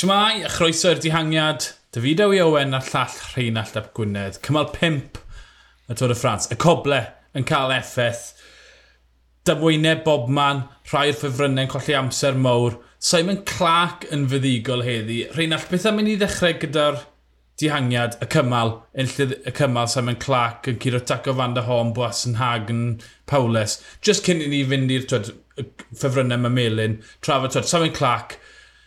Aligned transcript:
Siamai, 0.00 0.46
a 0.46 0.48
chroeso 0.48 0.94
i'r 0.94 1.00
dihangiad, 1.04 1.64
David 1.92 2.22
i 2.24 2.38
Owen 2.40 2.72
a'r 2.72 2.86
llall 2.86 3.16
Rheinald 3.34 3.74
ap 3.76 3.90
Gwynedd. 3.92 4.38
Cymal 4.40 4.70
5 4.72 5.18
y 5.92 5.96
Tôr 5.98 6.14
y 6.14 6.16
Ffrans. 6.16 6.46
Y 6.48 6.56
coble 6.62 7.02
yn 7.36 7.44
cael 7.44 7.74
effaith. 7.74 8.30
Dafwynau 9.44 9.98
bobman, 10.06 10.62
rhai'r 10.88 11.18
ffefrynnau'n 11.20 11.68
colli 11.68 11.98
amser 11.98 12.38
mawr. 12.46 12.78
Simon 12.96 13.42
Clark 13.50 14.06
yn 14.08 14.24
fyddigol 14.32 14.86
heddi. 14.86 15.18
Rheinald, 15.34 15.66
beth 15.68 15.84
am 15.90 16.00
mynd 16.00 16.14
i 16.14 16.16
ddechrau 16.22 16.56
gyda'r 16.62 17.02
dihangiad, 17.60 18.16
y 18.24 18.28
cymal, 18.32 18.72
enllydd 19.04 19.34
y 19.36 19.52
cymal 19.58 19.90
Simon 19.92 20.16
Clark 20.22 20.70
yn 20.72 20.80
curo 20.80 21.02
taco 21.04 21.34
fan 21.42 21.58
dy 21.58 21.66
hon, 21.68 21.92
bwas 21.98 22.22
yn 22.30 22.40
hag 22.40 22.72
yn 22.72 22.86
Pawles. 23.28 23.82
Just 24.00 24.24
cyn 24.24 24.40
i 24.40 24.48
ni 24.48 24.64
fynd 24.72 24.96
i'r 24.96 25.04
ffefrynnau 25.10 26.40
mae 26.46 26.56
Melin, 26.56 27.02
trafod 27.20 27.60
Simon 27.60 27.92
Clark, 27.92 28.40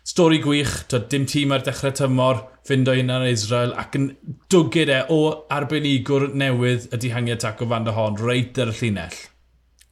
stori 0.04 0.40
gwych, 0.44 0.84
to, 0.92 1.00
dim 1.10 1.26
tîm 1.30 1.54
ar 1.56 1.64
dechrau 1.64 1.94
tymor, 1.96 2.44
fynd 2.68 2.90
o 2.92 2.96
un 3.00 3.12
ar 3.12 3.26
Israel, 3.28 3.74
ac 3.80 3.96
yn 4.00 4.10
dwgyd 4.52 4.92
e 4.92 5.02
o 5.12 5.20
arbenigwr 5.52 6.30
newydd 6.40 6.90
y 6.92 7.00
dihangiau 7.06 7.40
taco 7.40 7.68
fan 7.72 7.88
dy 7.88 7.96
hon, 7.96 8.20
reit 8.20 8.60
ar 8.60 8.72
y 8.74 8.78
llinell. 8.80 9.20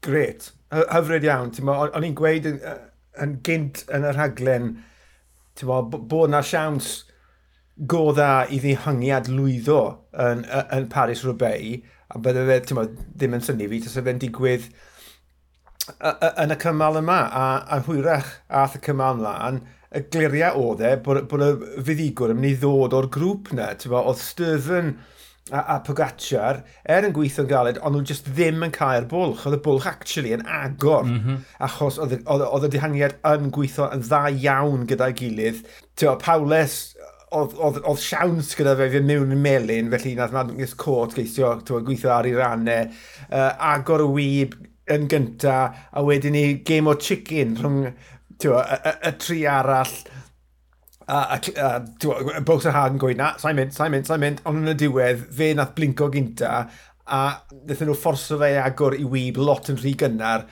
Gret, 0.04 0.52
hyfryd 0.72 1.28
iawn. 1.28 1.54
O'n 1.62 2.08
i'n 2.08 2.18
gweud 2.18 2.50
yn, 2.50 2.60
yn 3.24 3.38
gynt 3.46 3.86
yn 3.92 4.08
y 4.08 4.14
rhaglen, 4.16 4.70
mo, 5.68 5.82
bod 5.86 6.32
na 6.34 6.42
siawns 6.44 6.94
go 7.88 8.12
dda 8.16 8.48
i 8.52 8.60
ddihangiad 8.62 9.30
lwyddo 9.32 9.82
yn, 10.28 10.46
yn 10.76 10.88
Paris-Roubaix, 10.92 11.82
a 12.12 12.20
bydde 12.20 12.48
fe 12.68 12.76
mo, 12.76 12.88
ddim 13.16 13.38
yn 13.38 13.46
syni 13.46 13.68
fi, 13.72 13.84
tas 13.84 14.00
e 14.00 14.04
fe'n 14.06 14.20
digwydd 14.22 14.68
yn 16.44 16.54
y 16.54 16.58
cymal 16.62 17.00
yma, 17.00 17.22
a, 17.32 17.46
a 17.64 17.80
hwyrach 17.86 18.34
ath 18.62 18.76
y 18.78 18.82
cymal 18.86 19.18
ymlaen, 19.18 19.62
y 19.92 20.04
gliriau 20.14 20.60
oedd 20.70 20.84
e, 20.88 20.92
bod, 21.04 21.26
bod 21.32 21.44
y 21.46 21.54
fuddigwr 21.84 22.32
yn 22.34 22.40
mynd 22.40 22.54
i 22.54 22.60
ddod 22.62 22.96
o'r 22.96 23.10
grŵp 23.12 23.52
na. 23.58 23.72
Bo, 23.92 24.00
oedd 24.00 24.22
Sturfen 24.24 24.94
a, 25.52 25.60
a 25.60 25.78
Pogacar 25.84 26.62
er 26.88 27.08
yn 27.08 27.16
gweithio'n 27.16 27.50
galed, 27.50 27.80
ond 27.82 27.98
nhw'n 27.98 28.08
just 28.08 28.30
ddim 28.32 28.64
yn 28.68 28.74
cael 28.76 29.08
bwlch. 29.12 29.44
Oedd 29.48 29.58
y 29.58 29.62
bwlch 29.66 29.90
actually 29.92 30.36
yn 30.38 30.46
agor, 30.48 31.08
mm 31.10 31.20
-hmm. 31.20 31.44
achos 31.68 32.00
oedd, 32.02 32.22
oedd, 32.24 32.46
oedd 32.48 32.70
y 32.70 32.72
dihangiad 32.76 33.18
yn 33.34 33.52
gweithio 33.56 33.90
yn 33.96 34.06
dda 34.06 34.24
iawn 34.32 34.88
gyda'i 34.90 35.18
gilydd. 35.20 35.64
Tewa, 36.00 36.16
Pawles 36.22 36.80
oedd, 37.32 37.58
oedd, 37.58 37.82
oedd 37.84 38.02
siawns 38.04 38.56
gyda 38.60 38.78
fe 38.80 38.90
fynd 38.96 39.10
mewn 39.12 39.36
yn 39.36 39.44
melun, 39.44 39.92
felly 39.94 40.16
nath 40.18 40.36
Magnus 40.36 40.76
Cwrt 40.80 41.18
geisio 41.20 41.54
tewa, 41.68 41.84
gweithio 41.88 42.16
ar 42.16 42.28
ei 42.30 42.38
rannau, 42.38 42.88
uh, 43.28 43.52
agor 43.74 44.06
y 44.06 44.10
wyb 44.16 44.58
yn 44.92 45.08
gynta, 45.12 45.60
a 45.92 46.04
wedyn 46.04 46.36
ni 46.36 46.46
game 46.68 46.92
o 46.92 46.98
chicken 47.00 47.56
rhwng, 47.60 47.92
tiwa, 48.42 48.66
y, 48.66 48.80
y, 48.82 48.96
y 49.10 49.14
tri 49.22 49.40
arall, 49.50 49.96
a, 51.08 51.20
a, 51.22 51.40
a 51.40 51.72
tiwa, 52.02 52.42
Bows 52.48 52.68
a 52.70 52.76
Hagen 52.76 53.02
gweud, 53.02 53.20
na, 53.20 53.34
sa'n 53.42 53.58
mynd, 53.58 53.76
sa'n 53.78 53.94
mynd, 53.94 54.10
sa'n 54.10 54.24
mynd, 54.24 54.44
ond 54.50 54.64
yn 54.64 54.74
y 54.74 54.78
diwedd, 54.84 55.28
fe 55.38 55.52
nath 55.58 55.76
blinco 55.78 56.10
gynta, 56.14 56.66
a 57.12 57.24
ddethon 57.52 57.92
nhw 57.92 57.98
fforso 58.00 58.38
fe 58.42 58.54
agor 58.62 58.96
i 58.98 59.08
wyb 59.08 59.40
lot 59.42 59.72
yn 59.74 59.80
rhy 59.82 59.96
gynnar, 60.00 60.46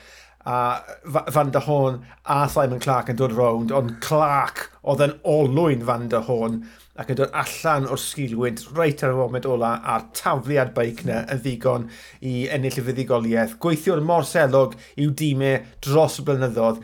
a 0.46 0.80
Van 1.04 1.50
der 1.50 1.60
Horn 1.60 2.06
a 2.24 2.48
Simon 2.48 2.80
Clark 2.80 3.10
yn 3.12 3.18
dod 3.20 3.34
rownd, 3.36 3.72
ond 3.76 3.98
Clark 4.00 4.70
oedd 4.82 5.02
yn 5.04 5.18
olwyn 5.28 5.84
Van 5.84 6.08
der 6.08 6.24
Horn 6.24 6.62
ac 7.00 7.12
yn 7.12 7.18
dod 7.20 7.34
allan 7.36 7.88
o'r 7.88 8.00
sgilwynt 8.00 8.64
reit 8.76 9.04
ar 9.04 9.12
y 9.14 9.18
moment 9.18 9.48
ola 9.48 9.74
a'r 9.92 10.06
tafliad 10.16 10.72
beic 10.76 11.04
na 11.08 11.22
yn 11.32 11.42
ddigon 11.44 11.86
i 12.20 12.46
ennill 12.52 12.80
y 12.80 12.86
fuddigoliaeth. 12.86 13.58
Gweithio'r 13.60 14.02
mor 14.04 14.24
selog 14.28 14.76
i'w 14.96 15.12
dîmau 15.16 15.58
e 15.58 15.62
dros 15.84 16.18
y 16.20 16.26
blynyddoedd 16.28 16.82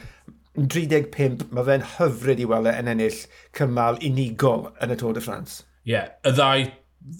35, 0.56 1.46
mae 1.54 1.68
fe'n 1.68 1.86
hyfryd 1.96 2.42
i 2.42 2.48
weld 2.48 2.70
e 2.70 2.74
yn 2.80 2.90
ennill 2.92 3.22
cymal 3.56 4.00
unigol 4.04 4.68
yn 4.82 4.94
y 4.94 4.98
Tôr 5.00 5.16
de 5.16 5.22
France. 5.24 5.62
Ie, 5.86 5.94
yeah, 5.94 6.12
y 6.26 6.32
ddau, 6.34 6.66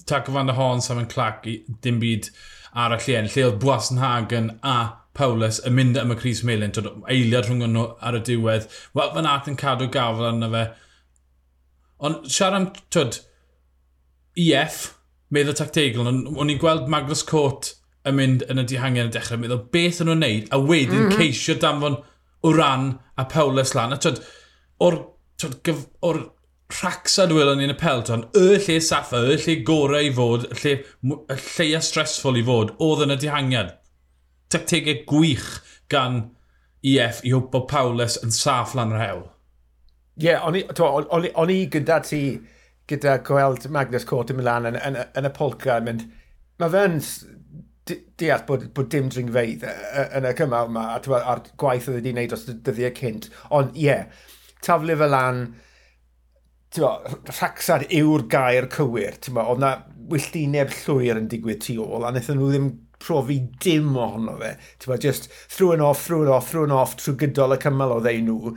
Taco 0.08 0.34
Van 0.34 0.50
der 0.50 0.56
Horn, 0.58 0.82
Simon 0.82 1.06
Clark, 1.06 1.47
dim 1.84 2.00
byd 2.02 2.30
arall 2.76 3.10
i 3.10 3.16
enn, 3.19 3.30
lle 3.32 3.47
oedd 3.47 3.60
Boasnhagen 3.62 4.56
a 4.66 4.76
Paulus 5.16 5.60
yn 5.64 5.76
mynd 5.76 5.97
am 6.00 6.12
y 6.12 6.19
Cris 6.20 6.42
Melin, 6.44 6.74
eiliad 7.08 7.48
rhwng 7.48 7.62
nhw 7.70 7.86
ar 8.04 8.19
y 8.19 8.24
diwedd. 8.26 8.66
Wel, 8.97 9.14
fan 9.14 9.30
at 9.30 9.48
yn 9.48 9.56
cadw 9.60 9.88
gafel 9.92 10.28
arno 10.32 10.50
fe. 10.53 10.66
Ond 12.04 12.28
siarad 12.28 12.58
am, 12.60 12.68
twyd, 12.92 13.20
EF, 14.36 14.82
meddwl 15.32 15.56
tactegol, 15.56 16.10
o'n 16.10 16.53
i'n 16.53 16.60
gweld 16.60 16.91
Magnus 16.92 17.24
Cwrt 17.26 17.72
yn 18.06 18.18
mynd 18.18 18.44
yn 18.50 18.60
y 18.62 18.66
dihangiad 18.68 19.08
yn 19.08 19.14
dechrau, 19.14 19.41
meddwl 19.41 19.64
beth 19.72 20.03
yn 20.04 20.10
nhw'n 20.10 20.22
neud, 20.22 20.53
a 20.53 20.60
wedyn 20.60 21.06
mm 21.06 21.08
-hmm. 21.08 21.16
ceisio 21.22 21.56
danfon 21.62 21.98
Wran 22.44 22.98
a 23.16 23.24
Paulus 23.24 23.74
lan. 23.76 23.94
A 23.94 24.00
twyd, 24.00 24.20
o'r, 24.82 24.98
twyd, 25.41 25.60
gyf, 25.66 25.86
or 26.04 26.22
rhacsa 26.72 27.26
dwelon 27.30 27.60
ni'n 27.60 27.74
y 27.74 27.78
pelton, 27.78 28.26
y 28.36 28.58
lle 28.58 28.80
saffa, 28.82 29.22
y 29.30 29.38
lle 29.38 29.60
gorau 29.66 30.08
i 30.08 30.12
fod, 30.14 30.48
y 30.50 30.58
lle, 30.62 30.74
y 31.14 31.38
lleia 31.44 31.82
stressful 31.84 32.38
i 32.41 32.44
fod, 32.47 32.74
oedd 32.82 33.04
yn 33.06 33.14
y 33.14 33.19
dihangiad. 33.22 33.76
Tactegau 34.52 35.04
gwych 35.10 35.47
gan 35.92 36.20
EF 36.86 37.22
i 37.26 37.32
hwpo 37.34 37.64
Paulus 37.70 38.19
yn 38.22 38.34
saff 38.34 38.74
lan 38.78 38.94
yr 38.94 39.03
hewl. 39.03 39.24
Ie, 40.16 40.30
yeah, 40.30 40.44
o'n 40.47 41.53
i 41.53 41.58
gyda 41.70 42.00
ti, 42.06 42.20
gyda 42.88 43.18
gweld 43.26 43.66
Magnus 43.74 44.06
Cort 44.08 44.30
yn 44.32 44.38
Milan 44.41 44.68
yn, 44.70 44.78
yn, 44.80 44.98
yn 45.18 45.28
y 45.28 45.32
polca, 45.34 45.78
mynd, 45.84 46.06
mae 46.62 46.72
fe'n 46.72 47.00
deall 47.86 48.42
bod, 48.48 48.66
bod 48.74 48.88
dim 48.91 49.10
dringfeidd 49.12 49.62
e, 49.66 49.72
e, 49.72 50.06
yn 50.19 50.26
y 50.26 50.32
cymal 50.38 50.70
yma, 50.70 50.86
a'r 50.97 51.44
gwaith 51.60 51.91
oedd 51.91 52.00
wedi 52.00 52.14
wneud 52.14 52.32
dros 52.32 52.48
y 52.50 52.56
dyddiau 52.66 52.94
cynt. 52.97 53.28
Ond 53.54 53.76
ie, 53.76 53.86
yeah, 53.86 54.26
taflu 54.66 54.97
fel 54.98 55.14
lan, 55.14 55.44
rhacsad 56.76 57.86
yw'r 57.94 58.26
gair 58.32 58.66
cywir. 58.72 59.20
Oedd 59.30 59.62
na 59.62 59.76
wylltineb 60.10 60.74
llwyr 60.82 61.20
yn 61.20 61.30
digwydd 61.30 61.62
tu 61.66 61.78
ôl, 61.82 62.04
a 62.04 62.10
wnaethon 62.10 62.41
nhw 62.41 62.50
ddim 62.52 62.69
profi 63.02 63.38
dim 63.62 63.94
ohono 63.97 64.36
fe. 64.41 64.54
Tywa, 64.82 64.98
just 65.00 65.30
through 65.48 65.72
and 65.72 65.82
off, 65.82 66.04
through 66.04 66.22
and 66.26 66.32
off, 66.32 66.50
through 66.50 66.66
and 66.66 66.76
off 66.76 66.97
trwy 66.98 67.16
gydol 67.22 67.56
y 67.56 67.60
cymal 67.62 67.97
o 67.97 68.00
ddeun 68.04 68.28
nhw. 68.30 68.54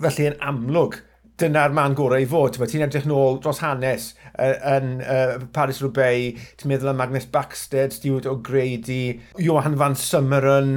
Felly 0.00 0.30
yn 0.30 0.38
amlwg, 0.52 1.00
dyna'r 1.40 1.74
man 1.74 1.94
gorau 1.98 2.22
i 2.22 2.28
fod. 2.28 2.58
Ti'n 2.58 2.84
edrych 2.86 3.08
nôl 3.08 3.40
dros 3.42 3.62
hanes 3.64 4.12
uh, 4.34 4.54
yn 4.76 5.00
uh, 5.00 5.36
Paris-Roubaix, 5.54 6.40
ti'n 6.60 6.72
meddwl 6.72 6.92
am 6.92 7.00
Magnus 7.00 7.28
Backstead, 7.32 7.94
Stuart 7.96 8.28
O'Grady, 8.30 9.20
Johan 9.40 9.78
Van 9.80 9.96
Summeren, 9.98 10.74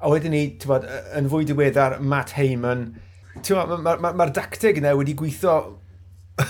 a 0.00 0.12
wedyn 0.12 0.34
ni, 0.34 0.44
ti'n 0.60 0.72
bod, 0.72 0.86
yn 1.16 1.30
fwy 1.32 1.48
diweddar, 1.48 1.98
Matt 2.00 2.36
Heyman. 2.36 2.88
Mae'r 3.36 3.82
ma, 3.84 3.96
ma, 4.00 4.12
ma, 4.16 4.28
dacteg 4.32 4.80
yna 4.80 4.94
wedi 4.96 5.16
gweithio 5.18 5.56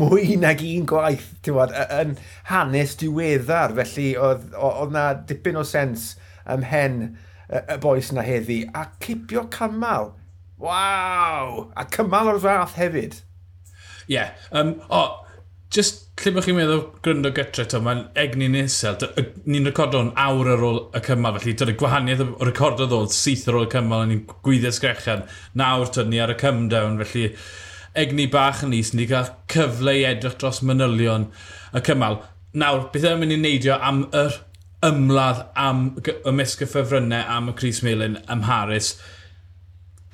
mwy 0.00 0.36
nag 0.40 0.60
un 0.64 0.88
gwaith, 0.88 1.30
ti'n 1.44 1.56
bod, 1.56 1.72
yn 2.00 2.16
hanes 2.50 2.96
diweddar, 3.00 3.76
felly 3.80 4.10
oedd, 4.20 4.50
oedd 4.56 4.92
na 4.96 5.08
dipyn 5.28 5.60
o 5.60 5.64
sens 5.66 6.14
ymhen 6.52 7.00
y 7.46 7.60
y 7.62 7.76
boes 7.78 8.12
na 8.12 8.24
heddi, 8.26 8.64
a 8.74 8.88
cipio 9.02 9.46
cymal 9.54 10.12
Waw! 10.62 11.70
A 11.76 11.84
cymal 11.92 12.32
o'r 12.32 12.40
fath 12.40 12.76
hefyd. 12.80 13.20
Ie. 14.06 14.16
Yeah. 14.16 14.34
Um, 14.52 14.76
o, 14.88 15.00
oh, 15.00 15.40
just 15.72 16.06
lle 16.22 16.32
bych 16.32 16.46
chi'n 16.46 16.56
meddwl 16.56 16.82
gryndo 17.04 17.30
gytre 17.36 17.66
to, 17.68 17.80
mae'n 17.84 18.06
egni'n 18.16 18.56
isel. 18.62 18.96
Ni'n 19.44 19.68
recordo 19.68 20.00
hwn 20.00 20.14
awr 20.22 20.52
ar 20.54 20.64
ôl 20.64 20.78
y 20.96 21.02
cymal, 21.04 21.36
felly 21.36 21.56
dyna 21.60 21.74
gwahaniaeth 21.82 22.22
o 22.24 22.48
recordo 22.48 22.86
ddod 22.88 23.12
syth 23.12 23.44
ar 23.50 23.58
ôl 23.58 23.66
y 23.66 23.72
cymal, 23.74 24.06
ni'n 24.08 24.22
gweithio 24.46 24.72
sgrechan. 24.72 25.26
Nawr 25.60 25.92
to, 25.92 26.06
ni 26.08 26.22
ar 26.22 26.32
y 26.32 26.38
cymdown, 26.40 26.96
felly 27.02 27.28
egni 27.96 28.28
bach 28.32 28.62
yn 28.64 28.72
is, 28.76 28.94
ni 28.96 29.08
cael 29.10 29.28
cyfle 29.52 29.96
i 29.98 30.06
edrych 30.08 30.38
dros 30.40 30.62
manylion 30.64 31.28
y 31.76 31.84
cymal. 31.84 32.22
Nawr, 32.56 32.88
beth 32.94 33.04
yw'n 33.10 33.20
mynd 33.20 33.36
i 33.36 33.40
neidio 33.42 33.76
am 33.76 34.06
yr 34.16 34.40
ymladd 34.86 35.44
am 35.58 35.86
ymysg 36.28 36.64
y 36.64 36.70
ffefrynnau 36.70 37.28
am 37.36 37.52
y 37.52 37.56
Cris 37.58 37.82
Melin 37.84 38.20
ym 38.24 38.44
Mharis? 38.46 38.94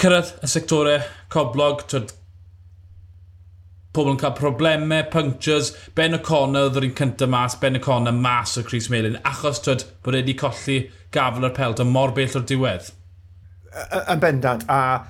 cyrraedd 0.02 0.32
y 0.42 0.48
sectorau 0.50 1.02
coblog, 1.30 1.84
twyd, 1.86 2.10
pobl 3.94 4.14
yn 4.14 4.18
cael 4.18 4.34
problemau, 4.34 5.04
punctures, 5.12 5.70
Ben 5.94 6.16
O'Connor 6.16 6.70
oedd 6.70 6.78
yr 6.80 6.86
un 6.88 6.94
cyntaf 6.98 7.30
mas, 7.30 7.54
Ben 7.62 7.78
O'Connor 7.78 8.16
mas 8.16 8.56
o 8.58 8.64
Chris 8.66 8.88
Melin, 8.90 9.20
achos 9.28 9.60
twyd 9.62 9.84
bod 10.02 10.16
wedi 10.18 10.34
colli 10.40 10.80
gafel 11.14 11.46
o'r 11.46 11.54
pelt 11.54 11.82
o 11.84 11.86
mor 11.86 12.14
bell 12.16 12.34
o'r 12.40 12.46
diwedd. 12.50 12.88
Yn 14.00 14.22
bendant, 14.24 14.64
a 14.66 15.04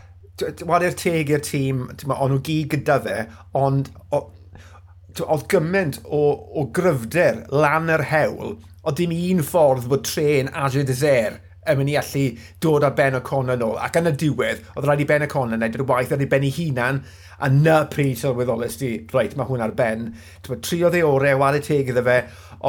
wario 0.69 0.93
teg 0.99 1.33
i'r 1.33 1.45
tîm, 1.47 1.87
ond 1.89 2.35
nhw 2.35 2.43
gyd 2.45 2.69
gyda 2.75 2.99
fe, 3.07 3.17
ond 3.57 3.89
oedd 4.13 5.47
gymaint 5.55 6.03
o, 6.05 6.21
o 6.53 6.67
gryfder 6.77 7.47
lan 7.49 7.89
yr 7.97 8.05
hewl, 8.13 8.59
oedd 8.83 9.01
dim 9.01 9.17
un 9.17 9.41
ffordd 9.47 9.89
bod 9.89 10.05
tren 10.11 10.53
Ajay 10.53 10.85
Deser 10.85 11.41
yn 11.71 11.79
mynd 11.79 11.93
i 11.93 11.97
allu 12.01 12.25
dod 12.65 12.87
ar 12.87 12.95
ben 12.99 13.17
y 13.19 13.23
Conor 13.27 13.59
nôl. 13.61 13.79
Ac 13.79 13.99
yn 14.01 14.11
y 14.11 14.15
diwedd, 14.19 14.63
oedd 14.75 14.87
rhaid 14.89 15.05
i 15.05 15.09
ben 15.09 15.27
y 15.27 15.29
Conor 15.31 15.59
wneud 15.59 15.79
yr 15.79 15.87
waith 15.89 16.15
ar 16.15 16.25
ei 16.25 16.31
ben 16.31 16.47
ei 16.47 16.55
hunan, 16.57 17.03
a 17.43 17.51
na 17.53 17.77
pryd 17.91 18.19
sylweddolus 18.19 18.79
di, 18.81 18.93
reit, 19.15 19.37
mae 19.39 19.49
hwn 19.49 19.63
ar 19.65 19.75
ben. 19.79 20.09
Triodd 20.49 20.99
ei 20.99 21.05
orau, 21.07 21.39
war 21.43 21.59
y 21.59 21.63
teg 21.63 21.93
iddo 21.93 22.05
fe, 22.07 22.19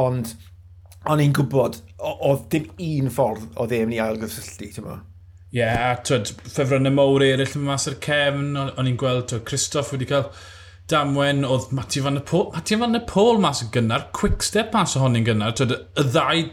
ond 0.04 0.34
o'n 1.10 1.20
i'n 1.20 1.34
gwybod, 1.36 1.80
oedd 2.14 2.46
dim 2.52 2.70
un 2.80 3.10
ffordd 3.12 3.58
o 3.60 3.68
ddim 3.68 3.90
e 3.90 3.92
ni 3.92 4.00
ailgysylltu, 4.02 4.70
ti'n 4.70 4.86
meddwl? 4.86 5.02
Ie, 5.54 5.60
yeah, 5.60 5.92
a 5.92 5.98
twyd, 6.02 6.32
ffefryn 6.48 6.90
y 6.90 6.90
mawr 6.90 7.22
eraill 7.22 7.58
yn 7.60 7.66
mas 7.68 7.86
ar 7.90 7.98
cefn, 8.02 8.56
o'n 8.58 8.90
i'n 8.90 8.98
gweld, 8.98 9.28
twyd, 9.30 9.44
Christoph 9.46 9.92
wedi 9.94 10.08
cael 10.10 10.30
damwen, 10.90 11.44
oedd 11.46 11.70
Matthew 11.76 12.06
Van 12.06 12.18
der 12.18 12.24
Pôl, 12.26 12.48
Matthew 12.54 12.80
Van 12.80 12.96
der 12.96 13.04
Pôl 13.10 13.38
mas 13.42 13.62
yn 13.62 13.70
gynnar, 13.74 14.08
quick 14.16 14.42
step 14.42 14.74
mas 14.74 14.96
o 14.96 15.04
hon 15.04 15.20
gynnar, 15.26 15.54
twyd, 15.54 15.76
y 15.94 16.06
ddau 16.08 16.48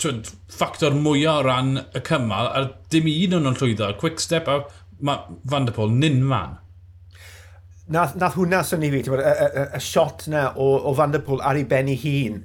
twyd, 0.00 0.30
ffactor 0.52 0.96
mwyaf 0.96 1.42
o 1.42 1.46
ran 1.46 1.74
y 1.82 2.02
cymal, 2.06 2.50
a 2.50 2.64
dim 2.92 3.08
un 3.10 3.38
o'n 3.40 3.58
llwyddo, 3.58 3.92
quick 4.00 4.22
step 4.22 4.48
a 4.48 4.62
ma, 5.00 5.20
Van 5.44 5.68
der 5.68 5.76
Pôl, 5.76 5.92
nyn 5.96 6.22
fan. 6.30 6.58
Nath, 7.90 8.14
nath 8.20 8.36
hwnna 8.38 8.62
syni 8.66 8.92
fi, 8.92 9.02
y, 9.02 9.18
y, 9.18 9.66
y, 9.66 9.82
shot 9.82 10.28
na 10.30 10.50
o, 10.54 10.72
o 10.86 10.94
Van 10.96 11.14
der 11.14 11.24
Pôl 11.26 11.42
ar 11.42 11.58
ei 11.58 11.66
ben 11.68 11.90
ei 11.90 11.98
hun, 12.04 12.42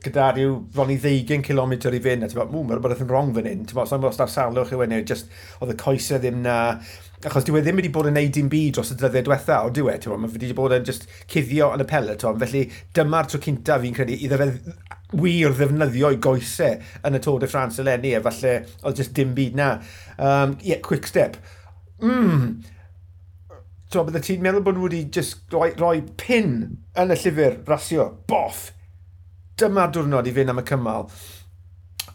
gyda 0.00 0.30
rhyw 0.32 0.56
bron 0.74 0.90
i 0.92 0.96
ddeugen 1.00 1.44
kilometr 1.44 1.94
i 1.94 2.00
fynd, 2.02 2.24
a 2.24 2.30
ti'n 2.30 2.40
meddwl, 2.40 2.54
mw, 2.54 2.64
mae'n 2.66 2.80
rhywbeth 2.80 3.04
yn 3.04 3.12
wrong 3.12 3.34
fan 3.36 3.48
hyn, 3.50 3.62
ti'n 3.68 3.76
meddwl, 3.76 3.90
sa'n 3.90 4.02
meddwl, 4.02 4.16
sa'n 4.16 4.32
salwch 4.34 4.74
i 4.74 4.80
wedi, 4.80 5.00
just, 5.08 5.30
oedd 5.60 5.74
y 5.74 5.78
coesau 5.80 6.22
ddim 6.22 6.40
na, 6.46 6.56
Achos 7.20 7.44
dwi 7.44 7.58
e 7.58 7.64
ddim 7.64 7.76
wedi 7.76 7.90
bod 7.92 8.06
yn 8.08 8.14
neud 8.16 8.32
dim 8.32 8.46
byd 8.48 8.78
dros 8.78 8.94
y 8.94 8.96
dyddiau 8.96 9.26
diwetha, 9.26 9.58
o 9.66 9.72
dwi 9.76 9.82
wedi, 9.90 10.08
mae 10.08 10.30
wedi 10.32 10.54
bod 10.56 10.72
yn 10.72 10.86
just 10.88 11.02
cuddio 11.28 11.66
yn 11.74 11.84
y 11.84 11.86
pelet, 11.90 12.24
on, 12.24 12.38
felly 12.40 12.62
dyma'r 12.96 13.28
tro 13.28 13.40
cynta 13.44 13.76
fi'n 13.82 13.96
credu 13.98 14.16
iddo 14.16 14.38
fe 14.40 14.46
wir 15.20 15.52
ddefnyddio 15.58 16.14
i 16.14 16.20
goesau 16.24 16.78
yn 17.04 17.18
y 17.18 17.20
Tôr 17.20 17.42
de 17.42 17.50
France 17.50 17.82
eleni, 17.82 18.14
a 18.16 18.22
falle 18.24 18.54
oedd 18.80 19.02
just 19.02 19.12
dim 19.18 19.34
byd 19.36 19.58
na. 19.60 19.68
Um, 20.16 20.56
yeah, 20.64 20.80
quick 20.80 21.10
step. 21.10 21.36
Mm. 22.00 22.62
So, 23.92 24.06
bydde 24.06 24.24
ti'n 24.24 24.40
meddwl 24.46 24.64
bod 24.64 24.78
nhw 24.78 24.88
wedi 24.88 25.02
just 25.12 25.52
roi, 25.52 25.74
roi 25.76 25.98
pin 26.16 26.54
yn 26.96 27.12
y 27.12 27.20
llyfr 27.20 27.60
rasio, 27.68 28.08
boff. 28.30 28.70
Dyma'r 29.60 29.92
diwrnod 29.92 30.30
i 30.30 30.34
fynd 30.40 30.54
am 30.54 30.62
y 30.62 30.66
cymal. 30.72 31.10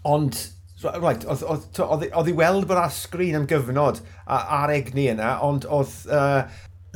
Ond 0.07 0.39
Right, 0.85 1.25
oedd 1.25 2.29
i 2.29 2.35
weld 2.37 2.67
bod 2.69 2.79
ar 2.79 2.93
sgrin 2.93 3.37
am 3.39 3.47
gyfnod 3.49 4.01
ar 4.25 4.73
egni 4.73 5.09
yna, 5.13 5.35
ond 5.45 5.65
oedd 5.65 5.95
uh, 6.13 6.43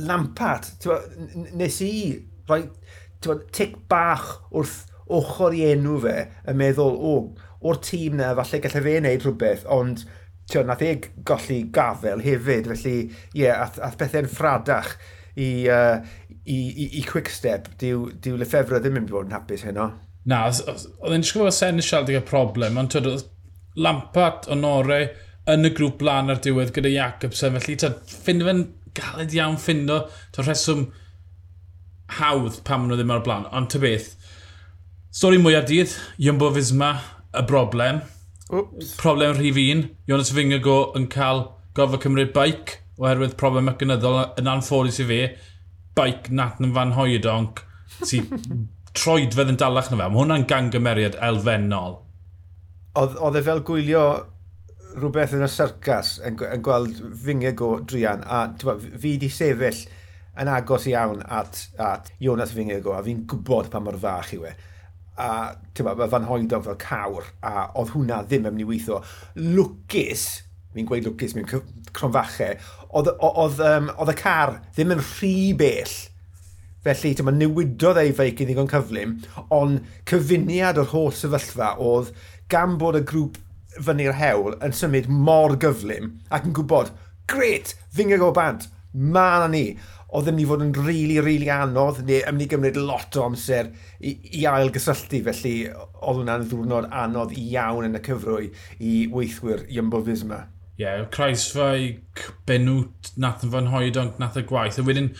Lampard, 0.06 0.68
nes 1.58 1.80
i 1.84 1.92
roi 2.48 2.62
tic 3.52 3.76
bach 3.90 4.28
wrth 4.50 4.86
ochr 5.10 5.54
i 5.56 5.64
enw 5.72 5.98
fe 6.04 6.16
yn 6.48 6.58
meddwl, 6.60 6.96
o, 6.96 7.14
o'r 7.66 7.80
tîm 7.84 8.18
na, 8.20 8.32
falle 8.38 8.62
gallai 8.64 8.84
fe 8.86 8.96
wneud 9.00 9.26
rhywbeth, 9.26 9.64
ond 9.68 10.04
tio, 10.50 10.62
nath 10.66 10.84
e 10.86 10.92
golli 11.26 11.62
gafel 11.74 12.22
hefyd, 12.24 12.70
felly 12.72 12.94
ie, 12.96 13.42
yeah, 13.42 13.64
ath, 13.66 13.80
ath 13.82 13.98
pethau'n 14.00 14.30
ffradach 14.30 14.94
i, 15.36 15.50
uh, 15.70 15.98
i, 16.44 16.58
i, 16.58 16.86
i 17.00 17.04
quick 17.06 17.30
step, 17.32 17.68
diw, 17.82 18.08
diw 18.22 18.38
Lefebvre 18.40 18.80
ddim 18.82 19.02
yn 19.02 19.10
bod 19.10 19.28
yn 19.28 19.36
hapus 19.36 19.66
heno. 19.68 19.90
Na, 20.30 20.46
oedd 20.50 21.14
e'n 21.16 21.26
siŵr 21.26 21.48
bod 21.48 21.56
Seneschal 21.56 22.04
wedi 22.04 22.18
cael 22.18 22.28
problem, 22.28 22.80
ond 22.80 22.96
oedd 22.98 23.28
Lampart 23.80 24.48
o 24.50 24.56
Nore 24.58 25.00
yn 25.50 25.66
y 25.66 25.72
grŵp 25.74 25.98
blan 26.00 26.30
ar 26.32 26.40
diwedd 26.44 26.72
gyda 26.76 26.92
Jacobsen. 26.92 27.56
Felly, 27.58 27.76
ta, 27.80 27.92
ffind 28.10 28.44
fe'n 28.46 28.64
galed 28.96 29.34
iawn 29.36 29.58
ffindo. 29.60 30.02
Ta 30.34 30.44
rheswm 30.44 30.88
hawdd 32.18 32.60
pam 32.66 32.86
nhw 32.86 32.98
ddim 32.98 33.14
ar 33.14 33.24
blaen. 33.26 33.46
Ond 33.56 33.70
ta 33.72 33.80
beth, 33.82 34.12
stori 35.14 35.40
mwyaf 35.40 35.68
dydd, 35.70 35.94
Jumbo 36.20 36.50
Fisma, 36.54 36.92
y 37.36 37.44
broblem. 37.46 38.02
Oops. 38.50 38.96
Problem 38.98 39.36
rhif 39.38 39.58
un, 39.62 39.84
Jonas 40.10 40.32
Fingago 40.34 40.90
yn 40.98 41.06
cael 41.12 41.44
gofod 41.78 42.02
cymryd 42.02 42.32
baic 42.34 42.80
oherwydd 43.00 43.38
problem 43.40 43.68
mecanyddol 43.70 44.18
yn 44.40 44.50
anffodus 44.50 44.98
i 45.00 45.06
fe. 45.08 45.22
Baic 45.96 46.28
nat 46.34 46.60
yn 46.62 46.74
fan 46.74 46.96
hoedonc 46.98 47.62
sy'n 48.02 48.28
troedfedd 48.98 49.54
yn 49.54 49.58
dalach 49.60 49.90
na 49.90 50.00
fe. 50.00 50.06
Mae 50.10 50.18
hwnna'n 50.18 50.48
gangymeriad 50.50 51.18
elfennol 51.30 52.00
oedd 52.98 53.16
oedd 53.22 53.38
e 53.38 53.42
fel 53.46 53.62
gwylio 53.66 54.04
rhywbeth 54.96 55.36
yn 55.36 55.46
y 55.46 55.48
syrcas 55.50 56.16
yn, 56.26 56.38
yn 56.50 56.62
gweld 56.66 56.98
fyngeg 57.22 57.62
o 57.62 57.76
drian 57.86 58.24
a 58.26 58.42
tywa, 58.58 58.76
fi 58.80 59.14
wedi 59.14 59.30
sefyll 59.30 59.84
yn 60.40 60.50
agos 60.50 60.86
iawn 60.90 61.22
at, 61.26 61.62
at 61.78 62.10
Jonas 62.22 62.54
Fyngego 62.56 62.94
a 62.96 63.02
fi'n 63.06 63.24
gwybod 63.30 63.70
pa 63.70 63.80
mor 63.82 63.98
fach 64.00 64.34
i 64.34 64.40
we. 64.42 64.52
A 65.20 65.30
tywa, 65.76 65.94
mae 65.98 66.10
fan 66.10 66.28
hoedog 66.28 66.66
fel 66.66 66.78
cawr 66.80 67.26
a 67.46 67.66
oedd 67.78 67.92
hwnna 67.94 68.22
ddim 68.26 68.46
yn 68.48 68.56
mynd 68.56 68.64
i 68.64 68.68
weithio. 68.70 69.00
Lwcus, 69.36 70.26
fi'n 70.74 70.88
gweud 70.88 71.08
lwcus, 71.08 71.36
mewn 71.36 71.50
cronfachau, 71.96 72.56
oedd, 72.96 73.12
oedd, 73.18 73.60
um, 73.66 73.90
oedd 73.98 74.14
y 74.14 74.16
car 74.20 74.56
ddim 74.70 74.96
yn 74.96 75.04
rhy 75.04 75.34
bell. 75.58 75.96
Felly, 76.80 77.12
tyma, 77.12 77.34
newidodd 77.36 78.00
ei 78.00 78.14
feic 78.16 78.40
i 78.40 78.46
ddigon 78.48 78.70
cyflym, 78.70 79.18
ond 79.52 79.82
cyfuniad 80.08 80.80
o'r 80.80 80.94
holl 80.94 81.12
sefyllfa 81.12 81.74
oedd 81.84 82.14
gan 82.50 82.76
bod 82.80 82.98
y 82.98 83.04
grŵp 83.06 83.38
fyny'r 83.78 84.16
hewl 84.18 84.58
yn 84.66 84.74
symud 84.74 85.08
mor 85.08 85.54
gyflym 85.62 86.12
ac 86.34 86.46
yn 86.48 86.54
gwybod, 86.56 86.90
gret, 87.30 87.74
ddingeg 87.94 88.22
o 88.26 88.32
bant, 88.34 88.66
ma 88.92 89.30
na 89.42 89.48
ni. 89.50 89.64
Oedd 90.10 90.26
ddim 90.26 90.40
ni 90.40 90.44
fod 90.50 90.62
yn 90.64 90.72
rili, 90.74 90.90
really, 90.90 91.18
rili 91.22 91.24
really 91.26 91.50
anodd, 91.54 92.00
neu 92.06 92.24
ym 92.26 92.38
ni 92.40 92.48
gymryd 92.50 92.78
lot 92.82 93.14
o 93.14 93.28
amser 93.28 93.68
i, 94.02 94.16
i 94.40 94.46
ail 94.50 94.72
gysylltu, 94.74 95.20
felly 95.28 95.52
oedd 95.70 96.18
hwnna'n 96.18 96.48
ddwrnod 96.50 96.88
anodd 97.02 97.36
iawn 97.38 97.86
yn 97.86 97.94
y 97.94 98.02
cyfrwy 98.08 98.48
i 98.82 98.94
weithwyr 99.12 99.62
Jumbo 99.70 100.02
Fisma. 100.08 100.48
Ie, 100.80 100.82
yeah, 100.82 101.04
Craesfaig, 101.14 102.24
Benwt, 102.48 103.12
nath 103.20 103.44
yn 103.46 103.54
fan 103.54 103.70
hoedon, 103.70 104.14
nath 104.18 104.40
y 104.40 104.42
gwaith, 104.48 104.80
a 104.80 104.86
wedyn 104.86 105.12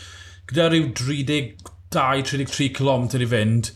gyda 0.50 0.67
rhyw 0.73 0.91
32-33 0.99 2.73
km 2.81 3.06
i 3.21 3.31
fynd, 3.31 3.71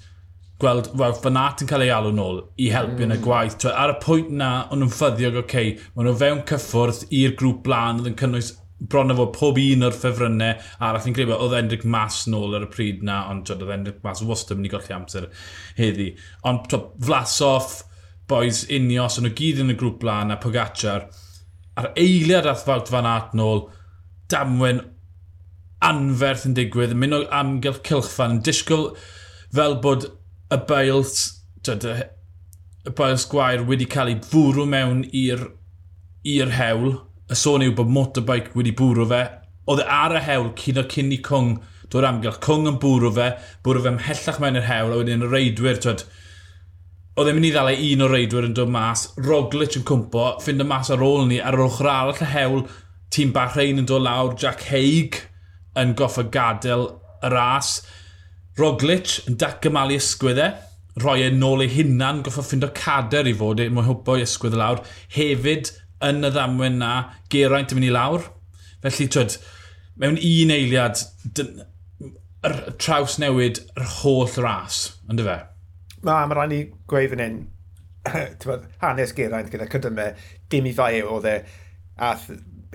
gweld, 0.62 0.90
waw, 0.98 1.14
fan 1.18 1.38
at 1.40 1.62
yn 1.64 1.70
cael 1.70 1.84
ei 1.84 1.92
alw 1.92 2.12
nôl 2.14 2.42
i 2.62 2.68
helpu 2.72 2.98
mm. 2.98 3.06
yn 3.06 3.14
y 3.14 3.18
mm. 3.18 3.24
gwaith. 3.24 3.56
Twa, 3.62 3.72
ar 3.84 3.94
y 3.94 3.96
pwynt 4.02 4.34
na, 4.38 4.50
o'n 4.70 4.82
nhw'n 4.82 4.92
ffyddiog, 4.94 5.40
oce, 5.40 5.46
okay, 5.46 5.72
maen 5.94 6.08
nhw 6.08 6.18
fewn 6.20 6.44
cyffwrdd 6.50 7.08
i'r 7.20 7.34
grŵp 7.40 7.64
blaen, 7.66 8.00
oedd 8.00 8.12
yn 8.12 8.18
cynnwys 8.20 8.52
bron 8.90 9.12
o 9.12 9.16
fod 9.16 9.32
pob 9.34 9.58
un 9.60 9.86
o'r 9.86 9.96
ffefrynnau 9.96 10.58
arall 10.84 11.08
yn 11.08 11.16
greu 11.16 11.34
oedd 11.34 11.56
Endric 11.58 11.84
Mas 11.88 12.24
nôl 12.30 12.56
ar 12.56 12.66
y 12.66 12.70
pryd 12.72 13.04
na, 13.06 13.22
ond 13.32 13.50
oedd 13.52 13.70
Endric 13.74 14.00
Mas 14.04 14.22
wastad 14.26 14.56
yn 14.56 14.62
mynd 14.62 14.70
i 14.70 14.72
golli 14.74 14.96
amser 14.96 15.28
heddi. 15.78 16.08
Ond 16.48 16.66
twa, 16.70 16.82
flasoff, 17.06 17.84
boys 18.30 18.64
unios, 18.72 19.18
o'n 19.18 19.28
nhw 19.28 19.36
gyd 19.38 19.62
yn 19.64 19.74
y 19.74 19.78
grŵp 19.78 20.00
blaen 20.02 20.34
a 20.34 20.40
Pogacar. 20.42 21.08
Ar 21.80 21.92
eiliad 22.00 22.48
athfawt 22.50 22.90
fan 22.92 23.08
at 23.08 23.32
nôl, 23.36 23.66
damwen 24.32 24.82
anferth 25.84 26.46
yn 26.48 26.56
digwydd, 26.56 26.94
yn 26.94 27.00
mynd 27.02 27.18
o 27.18 27.24
amgylch 27.34 27.82
cilchfan, 27.86 28.38
yn 28.38 28.44
disgwyl 28.46 28.92
fel 29.54 29.78
bod 29.84 30.08
y 30.54 30.60
bails 30.68 31.14
y 31.64 32.92
bails 32.94 33.26
Gwair 33.30 33.64
wedi 33.68 33.88
cael 33.90 34.12
ei 34.12 34.18
fwrw 34.30 34.66
mewn 34.68 35.04
i'r 35.10 36.52
hewl. 36.58 36.98
Y 37.32 37.36
sôn 37.40 37.64
yw 37.64 37.72
bod 37.76 37.92
motorbike 37.92 38.52
wedi 38.58 38.74
bwrw 38.76 39.06
fe. 39.08 39.22
Oedd 39.70 39.80
e 39.80 39.86
ar 39.88 40.18
y 40.18 40.20
hewl 40.26 40.50
cyn 40.60 40.82
o 40.82 40.84
cyn 40.92 41.14
i 41.14 41.20
Cwng 41.24 41.54
dod 41.92 42.04
amgylch. 42.08 42.40
Cwng 42.44 42.68
yn 42.68 42.78
bwrw 42.82 43.12
fe, 43.16 43.30
bwrw 43.64 43.84
fe 43.84 43.92
ymhellach 43.94 44.40
mewn 44.42 44.58
i'r 44.60 44.68
hewl, 44.68 44.92
a 44.92 45.00
wedyn 45.00 45.24
y 45.24 45.30
reidwyr, 45.30 45.80
twyd, 45.80 46.04
oedd 47.14 47.30
e'n 47.30 47.38
mynd 47.38 47.48
i 47.48 47.52
ddala 47.54 47.74
e 47.74 47.90
un 47.94 48.04
o'r 48.04 48.14
reidwyr 48.16 48.48
yn 48.48 48.56
dod 48.58 48.72
mas, 48.74 49.06
Roglic 49.24 49.78
yn 49.78 49.86
cwmpo, 49.88 50.26
ffind 50.42 50.64
y 50.64 50.68
mas 50.68 50.90
ar 50.92 51.04
ôl 51.06 51.28
ni, 51.30 51.38
ar 51.40 51.56
yr 51.56 51.66
ochr 51.68 51.88
arall 51.90 52.24
y 52.24 52.30
hewl, 52.32 52.64
tîm 53.14 53.32
Bahrein 53.34 53.80
yn 53.82 53.88
dod 53.88 54.02
lawr, 54.04 54.34
Jack 54.40 54.66
Haig 54.72 55.20
yn 55.78 55.94
goffa 55.98 56.26
gadael 56.34 56.88
y 57.22 57.30
ras. 57.32 57.76
Roglic 58.58 59.16
yn 59.28 59.38
dacamalu 59.40 59.98
ysgwyddau, 59.98 60.54
e, 60.54 61.02
rhoi 61.02 61.24
e 61.26 61.30
nôl 61.34 61.64
ei 61.64 61.72
hunan, 61.74 62.22
goffa 62.26 62.44
ffind 62.46 62.66
o 62.66 62.70
cader 62.76 63.26
i 63.26 63.34
fod, 63.34 63.62
e, 63.62 63.66
mwyn 63.72 63.88
hwbo 63.88 64.14
i 64.18 64.22
ysgwydd 64.26 64.54
lawr. 64.58 64.82
Hefyd, 65.16 65.72
yn 66.06 66.26
y 66.26 66.30
ddamwen 66.34 66.78
na, 66.82 66.92
geraint 67.32 67.74
yn 67.74 67.80
mynd 67.80 67.88
i 67.88 67.94
lawr. 67.94 68.28
Felly, 68.84 69.08
twyd, 69.10 69.38
mewn 70.00 70.20
un 70.20 70.54
eiliad, 70.54 71.02
yr 72.44 72.56
traws 72.78 73.18
newid 73.22 73.62
yr 73.74 73.90
holl 74.00 74.30
ras, 74.44 74.84
ynddo 75.08 75.26
fe? 75.26 75.38
Ma, 76.04 76.20
mae 76.28 76.36
rhaid 76.36 76.52
ni 76.52 76.62
gweud 76.90 77.14
fan 77.14 77.24
hyn, 77.24 77.38
hanes 78.84 79.14
geraint 79.16 79.50
gyda 79.52 79.70
cydymau, 79.72 80.26
dim 80.52 80.68
i 80.68 80.74
fai 80.76 80.92
e 81.00 81.06
oedd 81.08 81.30
e, 81.30 81.38
a 81.96 82.14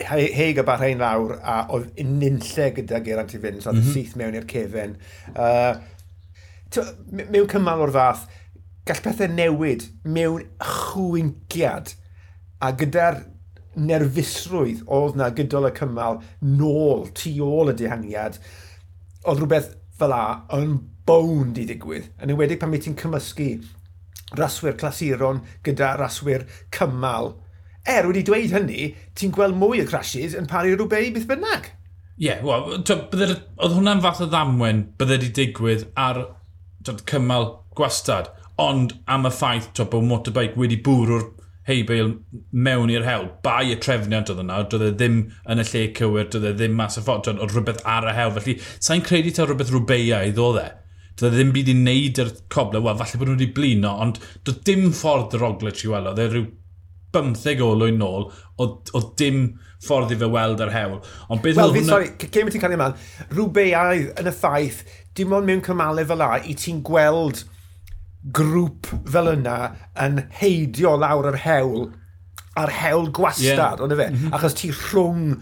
heig 0.08 0.60
y 0.60 0.66
barhain 0.66 1.02
lawr 1.02 1.38
a 1.40 1.62
oedd 1.76 1.98
nynlle 2.06 2.68
gyda 2.78 3.02
Geraint 3.06 3.34
i 3.36 3.42
fynd, 3.42 3.64
so 3.64 3.72
oedd 3.72 3.80
mm 3.80 3.88
-hmm. 3.88 3.96
syth 3.96 4.16
mewn 4.20 4.38
i'r 4.40 4.48
cefen. 4.50 4.98
Uh, 5.36 5.80
mewn 7.10 7.50
cymal 7.50 7.84
o'r 7.86 7.96
fath, 7.96 8.28
gall 8.86 9.02
pethau 9.06 9.32
newid 9.34 9.90
mewn 10.04 10.46
chwyngiad 10.60 11.94
a 12.60 12.72
gyda'r 12.76 13.24
nerfusrwydd 13.80 14.86
oedd 14.86 15.18
na 15.20 15.30
gydol 15.36 15.70
y 15.70 15.74
cymal 15.78 16.22
nôl, 16.42 17.08
tu 17.16 17.34
ôl 17.46 17.72
y 17.72 17.76
dihangiad, 17.80 18.40
oedd 19.24 19.44
rhywbeth 19.44 19.76
fel 20.00 20.16
a 20.16 20.24
yn 20.58 20.80
bownd 21.08 21.60
i 21.60 21.66
ddigwydd, 21.70 22.10
yn 22.22 22.34
ywedig 22.34 22.60
pan 22.62 22.72
mae 22.72 22.82
ti'n 22.84 22.98
cymysgu 23.00 23.52
raswyr 24.38 24.78
clasuron 24.78 25.42
gyda 25.66 25.96
raswyr 25.98 26.46
cymal 26.76 27.34
Er 27.90 28.06
wedi 28.06 28.22
dweud 28.26 28.54
hynny, 28.54 28.92
ti'n 29.18 29.34
gweld 29.34 29.58
mwy 29.58 29.82
o 29.84 29.88
crashes 29.90 30.36
yn 30.38 30.50
pari 30.50 30.76
rhywbeth 30.76 31.14
beth 31.16 31.30
bynnag. 31.30 31.72
Ie, 32.20 32.28
yeah, 32.28 32.44
wel, 32.44 32.76
oedd 32.76 33.74
hwnna'n 33.78 34.04
fath 34.04 34.22
o 34.26 34.28
ddamwen 34.30 34.84
bydde 35.00 35.16
wedi 35.16 35.30
digwydd 35.38 35.88
ar 35.98 36.20
twyd, 36.86 37.06
cymal 37.10 37.50
gwastad. 37.78 38.30
Ond 38.60 38.98
am 39.08 39.26
y 39.26 39.32
ffaith 39.34 39.72
twyd, 39.72 39.90
bod 39.94 40.06
motorbike 40.06 40.60
wedi 40.60 40.78
bwrw'r 40.86 41.30
heibeil 41.70 42.12
mewn 42.52 42.92
i'r 42.94 43.08
hewl. 43.08 43.30
Bai 43.46 43.72
y 43.74 43.80
trefniant 43.82 44.30
oedd 44.34 44.44
yna, 44.44 44.60
doedd 44.70 44.86
e 44.86 44.92
ddim 44.94 45.20
yn 45.50 45.64
y 45.64 45.66
lle 45.72 45.84
cywir, 45.98 46.30
doedd 46.34 46.48
e 46.52 46.54
ddim 46.58 46.78
mas 46.78 47.00
y 47.00 47.06
ffordd, 47.06 47.32
oedd 47.32 47.56
rhywbeth 47.56 47.82
ar 47.88 48.10
y 48.10 48.16
hewl. 48.18 48.36
Felly, 48.38 48.58
sa'n 48.78 49.06
credu 49.06 49.34
ta 49.36 49.48
rhywbeth 49.48 49.74
rhywbeiaidd 49.74 50.42
oedd 50.44 50.62
e? 50.64 50.68
Doedd 51.20 51.34
e 51.34 51.38
ddim 51.38 51.54
byd 51.56 51.72
i 51.72 51.78
wneud 51.78 52.24
yr 52.24 52.32
coble, 52.54 52.82
wel, 52.86 52.98
falle 53.02 53.22
bod 53.22 53.32
nhw 53.32 53.38
wedi 53.38 53.52
blino, 53.56 53.94
ond 54.06 54.22
doedd 54.48 54.64
dim 54.68 54.90
ffordd 54.96 55.36
y 55.38 55.42
Roglic 55.42 55.84
i 55.86 55.92
weld. 55.92 56.12
Oedd 56.14 56.24
e 56.26 56.28
rhyw 56.34 56.48
15 57.16 57.64
olwyn 57.66 58.00
nôl, 58.02 58.30
oedd 58.62 59.12
dim 59.20 59.44
ffordd 59.84 60.12
i 60.14 60.18
fe 60.20 60.28
weld 60.30 60.64
ar 60.64 60.74
hewl. 60.74 60.98
Ond 61.32 61.44
beth 61.44 61.60
Wel, 61.60 61.76
fi, 61.76 61.84
hwnna... 61.84 61.94
sori, 61.94 62.12
cyn 62.26 62.50
i 62.50 62.54
ti'n 62.54 62.64
cael 62.64 62.76
ei 62.76 62.80
ymlaen, 62.80 62.98
rhywbeiaidd 63.32 64.20
yn 64.22 64.32
y 64.32 64.36
ffaith, 64.36 64.84
dim 65.18 65.36
ond 65.38 65.50
mewn 65.50 65.64
cymalau 65.66 66.10
fel 66.10 66.22
la, 66.22 66.34
i 66.44 66.56
ti'n 66.60 66.84
gweld 66.86 67.46
grŵp 68.36 68.90
fel 69.08 69.32
yna 69.32 69.58
yn 70.04 70.24
heidio 70.42 70.98
lawr 71.00 71.32
yr 71.32 71.40
hewl, 71.46 71.88
ar 72.60 72.74
hewl 72.76 73.08
gwastad, 73.16 73.80
yeah. 73.80 73.84
ond 73.86 73.96
fe? 73.96 74.10
Mm 74.10 74.18
-hmm. 74.20 74.36
Achos 74.36 74.58
ti 74.60 74.72
rhwng 74.76 75.38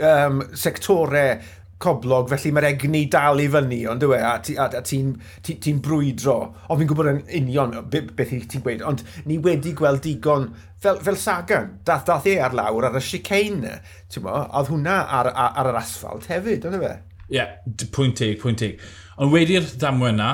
um, 0.00 0.42
sectorau 0.56 1.36
coblog, 1.82 2.30
felly 2.30 2.52
mae'r 2.54 2.68
egni 2.70 3.02
dal 3.10 3.40
i 3.42 3.48
fyny, 3.52 3.80
ond 3.90 4.02
dwi, 4.02 4.18
e? 4.18 4.24
a 4.24 4.38
ti'n 4.42 4.82
ti, 4.86 5.00
ti, 5.42 5.56
ti 5.62 5.74
brwydro. 5.82 6.36
Ond 6.68 6.80
fi'n 6.80 6.90
gwybod 6.90 7.10
yn 7.12 7.22
union 7.42 7.74
beth 7.90 8.34
i 8.36 8.42
ti'n 8.46 8.64
gweud, 8.64 8.84
ond 8.88 9.02
ni 9.28 9.38
wedi 9.42 9.74
gweld 9.78 10.04
digon 10.06 10.50
fel, 10.82 11.00
fel 11.04 11.18
Sagan, 11.20 11.78
dath, 11.86 12.06
dath 12.08 12.28
e 12.30 12.36
ar 12.42 12.54
lawr 12.56 12.88
ar 12.88 12.98
y 12.98 13.04
chicane, 13.06 13.78
ti'n 14.12 14.26
mo, 14.26 14.36
oedd 14.44 14.70
hwnna 14.72 15.00
ar, 15.20 15.32
ar, 15.32 15.58
ar, 15.62 15.72
yr 15.72 15.80
asfalt 15.82 16.30
hefyd, 16.30 16.68
ond 16.70 16.80
fe? 16.82 16.94
Ie, 17.32 17.38
yeah, 17.38 17.52
pwynt 17.94 18.18
teg, 18.20 18.38
pwynt 18.42 18.62
teg. 18.62 18.80
Ond 19.18 19.32
wedi'r 19.34 19.66
ddamwe 19.74 20.12
yna, 20.12 20.30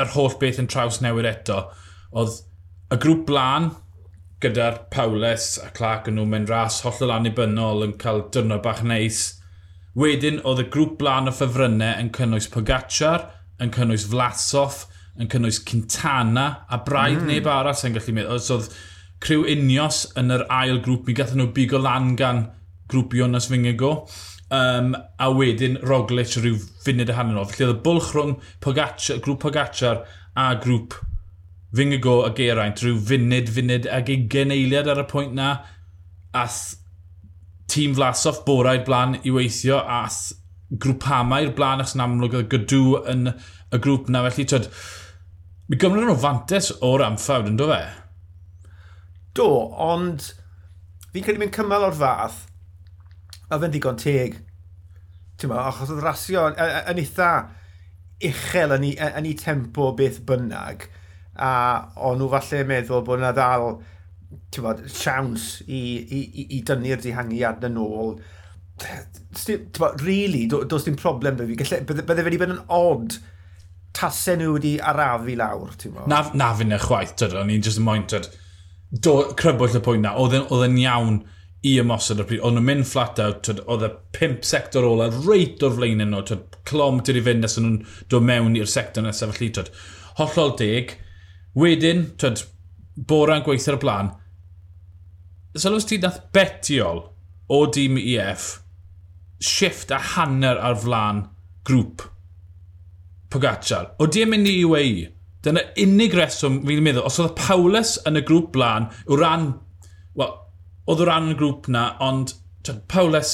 yr 0.00 0.12
holl 0.16 0.34
beth 0.40 0.60
yn 0.62 0.68
traws 0.70 1.00
newid 1.04 1.28
eto, 1.28 1.64
oedd 2.12 2.40
y 2.92 2.98
grŵp 3.00 3.24
blaen 3.28 3.70
gyda'r 4.42 4.82
Paulus 4.92 5.54
a 5.62 5.70
Clark 5.74 6.08
yn 6.10 6.18
nhw'n 6.18 6.30
mynd 6.32 6.50
ras 6.50 6.80
holl 6.82 6.96
hollol 6.96 7.14
annibynnol 7.16 7.86
yn 7.86 7.94
cael 8.00 8.24
dyrnod 8.34 8.62
bach 8.64 8.82
neis, 8.86 9.22
Wedyn 9.98 10.40
oedd 10.48 10.62
y 10.62 10.68
grŵp 10.72 10.96
blaen 11.02 11.28
o 11.28 11.34
ffefrynnau 11.36 12.00
yn 12.00 12.08
cynnwys 12.16 12.48
Pogacar, 12.52 13.26
yn 13.60 13.72
cynnwys 13.74 14.06
Vlasov, 14.12 14.86
yn 15.20 15.28
cynnwys 15.32 15.60
Quintana 15.68 16.46
a 16.72 16.78
braidd 16.86 17.20
mm. 17.20 17.28
neb 17.28 17.48
arall 17.50 17.76
sy'n 17.76 17.96
gallu 17.96 18.16
meddwl. 18.16 18.40
So, 18.40 18.58
oedd 18.60 18.72
criw 19.22 19.44
unios 19.52 20.06
yn 20.18 20.32
yr 20.34 20.46
ail 20.50 20.80
grŵp 20.82 21.06
mi 21.06 21.16
gathen 21.16 21.42
nhw 21.42 21.52
bigo 21.54 21.80
lan 21.82 22.14
gan 22.18 22.46
grŵp 22.92 23.16
Jonas 23.20 23.48
Fingigo. 23.52 23.94
Um, 24.52 24.92
a 25.16 25.30
wedyn 25.32 25.78
Roglic 25.80 26.34
rhyw 26.36 26.58
funud 26.84 27.08
y 27.08 27.14
hanner 27.16 27.40
o. 27.40 27.46
Felly 27.48 27.68
oedd 27.68 27.78
y 27.78 27.84
bwlch 27.86 28.10
rhwng 28.12 28.34
Pogacar, 28.64 29.20
grŵp 29.24 29.40
Pogacar 29.46 30.02
a 30.36 30.50
grŵp 30.60 30.96
Fingigo 31.72 32.18
a 32.26 32.32
Geraint 32.36 32.82
rhyw 32.82 32.98
funud, 33.08 33.48
funud 33.52 33.88
ag 33.88 34.10
ugen 34.12 34.52
eiliad 34.52 34.90
ar 34.92 35.04
y 35.04 35.06
pwynt 35.08 35.36
na. 35.38 35.54
A 36.36 36.44
tîm 37.70 37.94
flasoff 37.96 38.42
borau'r 38.46 38.84
blaen 38.86 39.18
i 39.22 39.32
weithio 39.34 39.78
a 39.80 40.04
grwpamau'r 40.82 41.52
blaen 41.56 41.82
achos 41.84 41.96
yn 41.96 42.04
amlwg 42.04 42.36
oedd 42.38 42.50
gydw 42.52 42.84
yn 43.12 43.28
y 43.32 43.80
grŵp 43.82 44.08
na. 44.12 44.24
Felly, 44.28 44.46
twyd, 44.48 44.68
mi 45.68 45.78
gymryd 45.80 46.08
nhw 46.08 46.16
fantes 46.22 46.70
o'r 46.84 47.04
amffawd, 47.06 47.50
yn 47.52 47.58
do 47.60 47.68
fe? 47.70 47.82
Do, 49.36 49.48
ond 49.80 50.32
fi'n 51.12 51.24
credu 51.24 51.42
mynd 51.42 51.54
cymal 51.56 51.88
o'r 51.88 51.98
fath 51.98 52.42
a 53.52 53.58
fe'n 53.60 53.72
ddigon 53.72 54.00
teg. 54.00 54.38
ti'n 55.36 55.52
Ma, 55.52 55.66
achos 55.68 55.92
oedd 55.92 56.04
rasio 56.04 56.48
yn 56.52 57.00
eitha 57.02 57.30
uchel 58.22 58.76
yn 58.76 58.88
ei, 58.88 58.96
yn 58.96 59.28
ei 59.28 59.36
tempo 59.38 59.90
beth 59.98 60.20
bynnag 60.28 60.86
a 61.32 61.52
o'n 62.06 62.20
nhw 62.20 62.28
falle 62.32 62.62
meddwl 62.68 63.02
bod 63.06 63.22
yna 63.22 63.32
ddal 63.36 63.66
bod, 64.58 64.84
siawns 64.90 65.62
i, 65.66 65.80
i, 66.02 66.20
i, 66.22 66.46
i 66.58 66.62
dynnu'r 66.68 67.02
dihangiad 67.02 67.66
yn 67.68 67.80
ôl. 67.82 68.16
Bod, 69.78 70.02
really, 70.02 70.46
do, 70.50 70.62
does 70.68 70.86
dim 70.88 70.96
problem 70.98 71.38
fe 71.38 71.48
fi. 71.50 71.58
Bydde, 71.58 72.06
bydde 72.08 72.26
wedi 72.26 72.40
bod 72.40 72.54
yn 72.56 72.64
odd 72.72 73.18
tasau 73.96 74.38
nhw 74.40 74.56
wedi 74.56 74.76
arafu 74.80 75.36
lawr, 75.38 75.76
ti'n 75.78 75.96
bod? 75.96 76.08
Na, 76.10 76.22
na 76.38 76.52
fi'n 76.56 76.72
na 76.72 76.80
chwaith, 76.82 77.14
dod, 77.20 77.36
o'n 77.38 77.52
i'n 77.52 77.64
just 77.64 77.80
yn 77.80 77.86
moyn, 77.86 78.06
dod, 78.10 78.30
do, 78.92 79.18
crybwyll 79.38 79.78
y 79.78 79.84
pwynt 79.84 80.06
na, 80.06 80.16
oedd 80.20 80.66
yn 80.68 80.80
iawn 80.82 81.22
i 81.62 81.76
ymosod 81.78 82.22
o'r 82.22 82.26
pryd. 82.26 82.40
Oedd 82.42 82.56
nhw'n 82.56 82.66
mynd 82.66 82.88
flat 82.90 83.20
out, 83.22 83.50
oedd 83.62 83.86
y 83.86 83.90
pimp 84.16 84.46
sector 84.46 84.86
ola 84.88 85.08
reit 85.14 85.62
o'r 85.62 85.76
flaen 85.76 86.02
nhw, 86.02 86.38
clom 86.68 86.98
tyd 87.04 87.20
i 87.20 87.26
fynd 87.28 87.44
nes 87.44 87.58
nhw'n 87.60 87.78
dod 88.10 88.26
mewn 88.26 88.56
i'r 88.58 88.70
sector 88.70 89.04
nesaf 89.06 89.36
felly. 89.36 89.68
Hollol 90.18 90.56
deg. 90.58 90.96
Wedyn, 91.58 92.08
tyd, 92.20 92.42
bora'n 92.96 93.44
gweithio'r 93.46 93.78
blaen, 93.82 94.10
sylwys 95.58 95.88
ti 95.88 95.98
dath 96.00 96.20
betiol 96.32 97.02
o 97.52 97.64
dîm 97.66 97.98
EF 98.00 98.62
shift 99.42 99.90
a 99.90 99.98
hanner 100.12 100.56
ar 100.56 100.78
flan 100.78 101.26
grŵp 101.68 102.08
Pogacar. 103.32 103.94
O 103.98 104.06
di 104.06 104.24
mynd 104.28 104.48
i 104.48 104.58
UAE? 104.64 105.06
Dyna 105.42 105.62
unig 105.82 106.12
reswm 106.14 106.60
fi'n 106.66 106.82
meddwl, 106.84 107.06
os 107.08 107.16
oedd 107.22 107.32
Paulus 107.38 107.94
yn 108.08 108.20
y 108.20 108.22
grŵp 108.28 108.50
blaen, 108.54 108.90
yw 109.08 109.18
ran... 109.18 109.46
Wel, 110.20 110.34
oedd 110.84 111.00
o 111.00 111.06
ran 111.08 111.32
y 111.32 111.36
grŵp 111.40 111.70
na, 111.72 111.86
ond 112.04 112.34
tjad, 112.62 112.82
Paulus, 112.92 113.32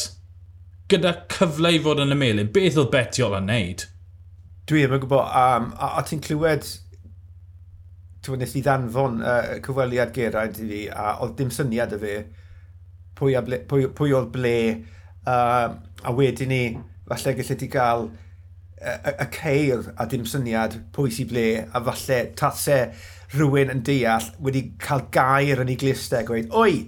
gyda 0.88 1.16
cyfle 1.34 1.74
i 1.74 1.80
fod 1.82 2.04
yn 2.04 2.14
y 2.14 2.18
melin, 2.20 2.52
beth 2.54 2.78
oedd 2.78 2.92
Betiol 2.94 3.34
yn 3.40 3.50
neud? 3.50 3.84
Dwi 4.70 4.84
ddim 4.84 4.96
yn 5.00 5.02
gwybod, 5.02 5.34
um, 5.42 5.68
a, 5.74 5.90
a 5.98 6.06
ti'n 6.06 6.22
clywed 6.24 6.70
ti'n 8.24 8.42
nes 8.42 8.54
i 8.58 8.62
ddanfon 8.64 9.20
uh, 9.22 9.56
cyfweliad 9.64 10.14
Geraint 10.14 10.60
i 10.62 10.68
fi, 10.68 10.84
a 10.90 11.18
oedd 11.24 11.36
dim 11.38 11.52
syniad 11.54 11.94
y 11.96 12.00
fe. 12.02 12.14
Pwy, 13.18 13.34
ble, 13.46 13.60
pwy, 13.70 13.88
pwy 13.98 14.14
oedd 14.14 14.32
ble, 14.34 14.56
uh, 15.26 15.68
a 15.74 16.14
wedyn 16.14 16.52
ni, 16.52 16.62
falle 17.08 17.34
gallu 17.38 17.58
ti 17.58 17.70
gael 17.72 18.08
y, 18.78 18.92
y 19.10 19.28
ceir 19.34 19.88
a 19.96 20.06
dim 20.10 20.26
syniad 20.28 20.76
pwy 20.94 21.14
sy'n 21.14 21.30
ble, 21.30 21.46
a 21.66 21.82
falle 21.88 22.20
tasau 22.38 22.92
rhywun 23.34 23.72
yn 23.74 23.82
deall 23.84 24.30
wedi 24.44 24.68
cael 24.80 25.06
gair 25.14 25.62
yn 25.64 25.72
ei 25.72 25.80
glistau, 25.80 26.24
gweud, 26.28 26.52
oi, 26.56 26.86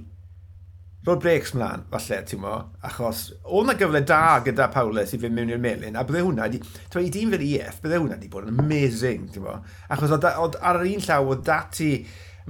rhoi 1.07 1.16
breaks 1.16 1.54
mlaen, 1.57 1.87
falle, 1.88 2.19
ti'n 2.28 2.42
mo, 2.42 2.54
achos 2.85 3.23
oedd 3.49 3.71
na 3.71 3.75
gyfle 3.80 4.02
da 4.04 4.40
gyda 4.45 4.66
Paulus 4.73 5.14
i 5.16 5.21
fynd 5.21 5.33
mewn 5.37 5.52
i'r 5.54 5.62
melin, 5.62 5.97
a 5.97 6.04
bydde 6.04 6.25
hwnna 6.26 6.49
ti'n 6.52 7.07
i 7.07 7.12
dîm 7.14 7.33
fel 7.33 7.45
EF, 7.47 7.78
bydde 7.80 8.00
hwnna 8.02 8.19
wedi 8.19 8.28
bod 8.33 8.50
yn 8.50 8.61
amazing, 8.61 9.30
ti'n 9.33 9.47
mo, 9.47 9.57
achos 9.88 10.12
oedd, 10.12 10.28
oedd 10.45 10.61
ar 10.61 10.83
yr 10.83 10.90
un 10.90 11.07
llaw 11.07 11.33
oedd 11.33 11.47
dati 11.49 11.90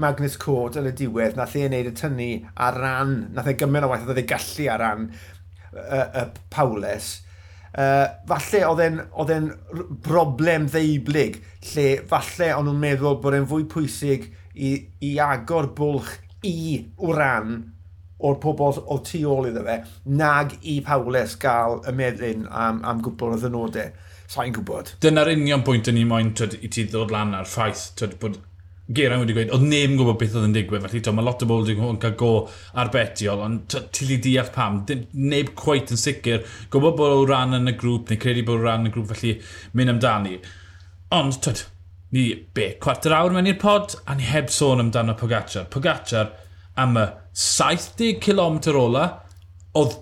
Magnus 0.00 0.34
Cwrt 0.40 0.80
yn 0.80 0.90
y 0.90 0.94
diwedd, 0.98 1.38
nath 1.38 1.54
ei 1.54 1.68
wneud 1.68 1.92
y 1.92 1.94
tynnu 2.02 2.28
ar 2.66 2.82
ran, 2.82 3.16
nath 3.36 3.52
ei 3.52 3.58
gymryd 3.60 3.86
o 3.86 3.94
waith, 3.94 4.10
oedd 4.10 4.22
ei 4.24 4.28
gallu 4.34 4.68
ar 4.74 4.82
ran 4.82 5.08
y 5.10 5.16
uh, 5.78 6.06
uh, 6.24 6.28
Paulus, 6.50 7.10
uh, 7.78 8.06
falle 8.34 8.66
oedd 8.66 9.34
e'n 9.36 9.50
broblem 10.02 10.66
ddeiblyg, 10.72 11.38
lle 11.70 11.90
falle 12.10 12.54
o'n 12.56 12.66
nhw'n 12.66 12.82
meddwl 12.82 13.20
bod 13.22 13.38
e'n 13.38 13.50
fwy 13.50 13.70
pwysig 13.70 14.32
i, 14.58 14.74
i 15.06 15.18
agor 15.22 15.70
bwlch 15.78 16.16
i 16.50 16.88
wran 16.98 17.60
o'r 18.26 18.38
pobl 18.42 18.80
o 18.80 18.98
tu 19.06 19.22
ôl 19.28 19.48
iddo 19.50 19.64
fe, 19.66 19.80
nag 20.20 20.56
i 20.62 20.78
Pawles 20.84 21.36
gael 21.40 21.80
y 21.88 21.96
meddyn 21.96 22.46
am, 22.50 22.84
am 22.86 23.02
gwbl 23.04 23.36
o 23.36 23.40
ddynodau. 23.40 23.90
Sa'n 24.30 24.54
gwybod. 24.54 24.94
Dyna'r 25.02 25.32
union 25.32 25.64
pwynt 25.66 25.90
yn 25.90 25.98
ni 25.98 26.06
moyn 26.06 26.30
twyd, 26.38 26.60
i 26.62 26.70
ti 26.70 26.86
ddod 26.86 27.10
lan 27.14 27.34
ar 27.34 27.48
ffaith 27.50 27.90
twyd, 27.98 28.14
bod 28.22 28.38
Geraint 28.90 29.22
wedi 29.22 29.34
gweud, 29.36 29.50
oedd 29.54 29.66
neb 29.70 29.92
yn 29.92 29.98
gwybod 30.00 30.16
beth 30.18 30.32
oedd 30.34 30.48
yn 30.48 30.54
digwydd, 30.54 30.82
felly 30.82 31.00
to, 31.06 31.12
mae 31.14 31.26
lot 31.26 31.42
o 31.44 31.46
bobl 31.46 31.62
wedi 31.62 31.76
yn 31.78 31.98
cael 32.02 32.14
go 32.18 32.30
ar 32.82 32.88
betiol, 32.90 33.42
ond 33.44 33.76
ti 33.94 34.08
li 34.08 34.16
deall 34.22 34.50
pam, 34.54 34.80
neb 35.14 35.52
cweit 35.58 35.92
yn 35.94 36.00
sicr, 36.00 36.42
gwybod 36.74 36.96
bod 36.98 37.14
o 37.14 37.20
ran 37.28 37.54
yn 37.58 37.70
y 37.70 37.76
grŵp, 37.78 38.10
neu 38.10 38.18
credu 38.22 38.42
bod 38.48 38.58
o 38.58 38.64
ran 38.64 38.82
yn 38.82 38.90
y 38.90 38.94
grŵp, 38.96 39.12
felly 39.12 39.36
mynd 39.78 39.94
amdani. 39.94 40.40
Ond, 41.14 41.38
twyd, 41.46 41.62
ni 42.14 42.24
be, 42.54 42.72
cwarter 42.82 43.14
awr 43.14 43.34
mewn 43.34 43.52
i'r 43.52 43.60
pod, 43.62 43.94
a 44.10 44.18
ni 44.18 44.26
heb 44.26 44.50
sôn 44.50 44.82
amdano 44.82 45.14
Pogacar. 45.18 45.68
Pogacar 45.70 46.32
am 46.82 46.98
y 46.98 47.06
70 47.36 48.18
km 48.24 48.60
ola, 48.80 49.06
oedd 49.78 49.98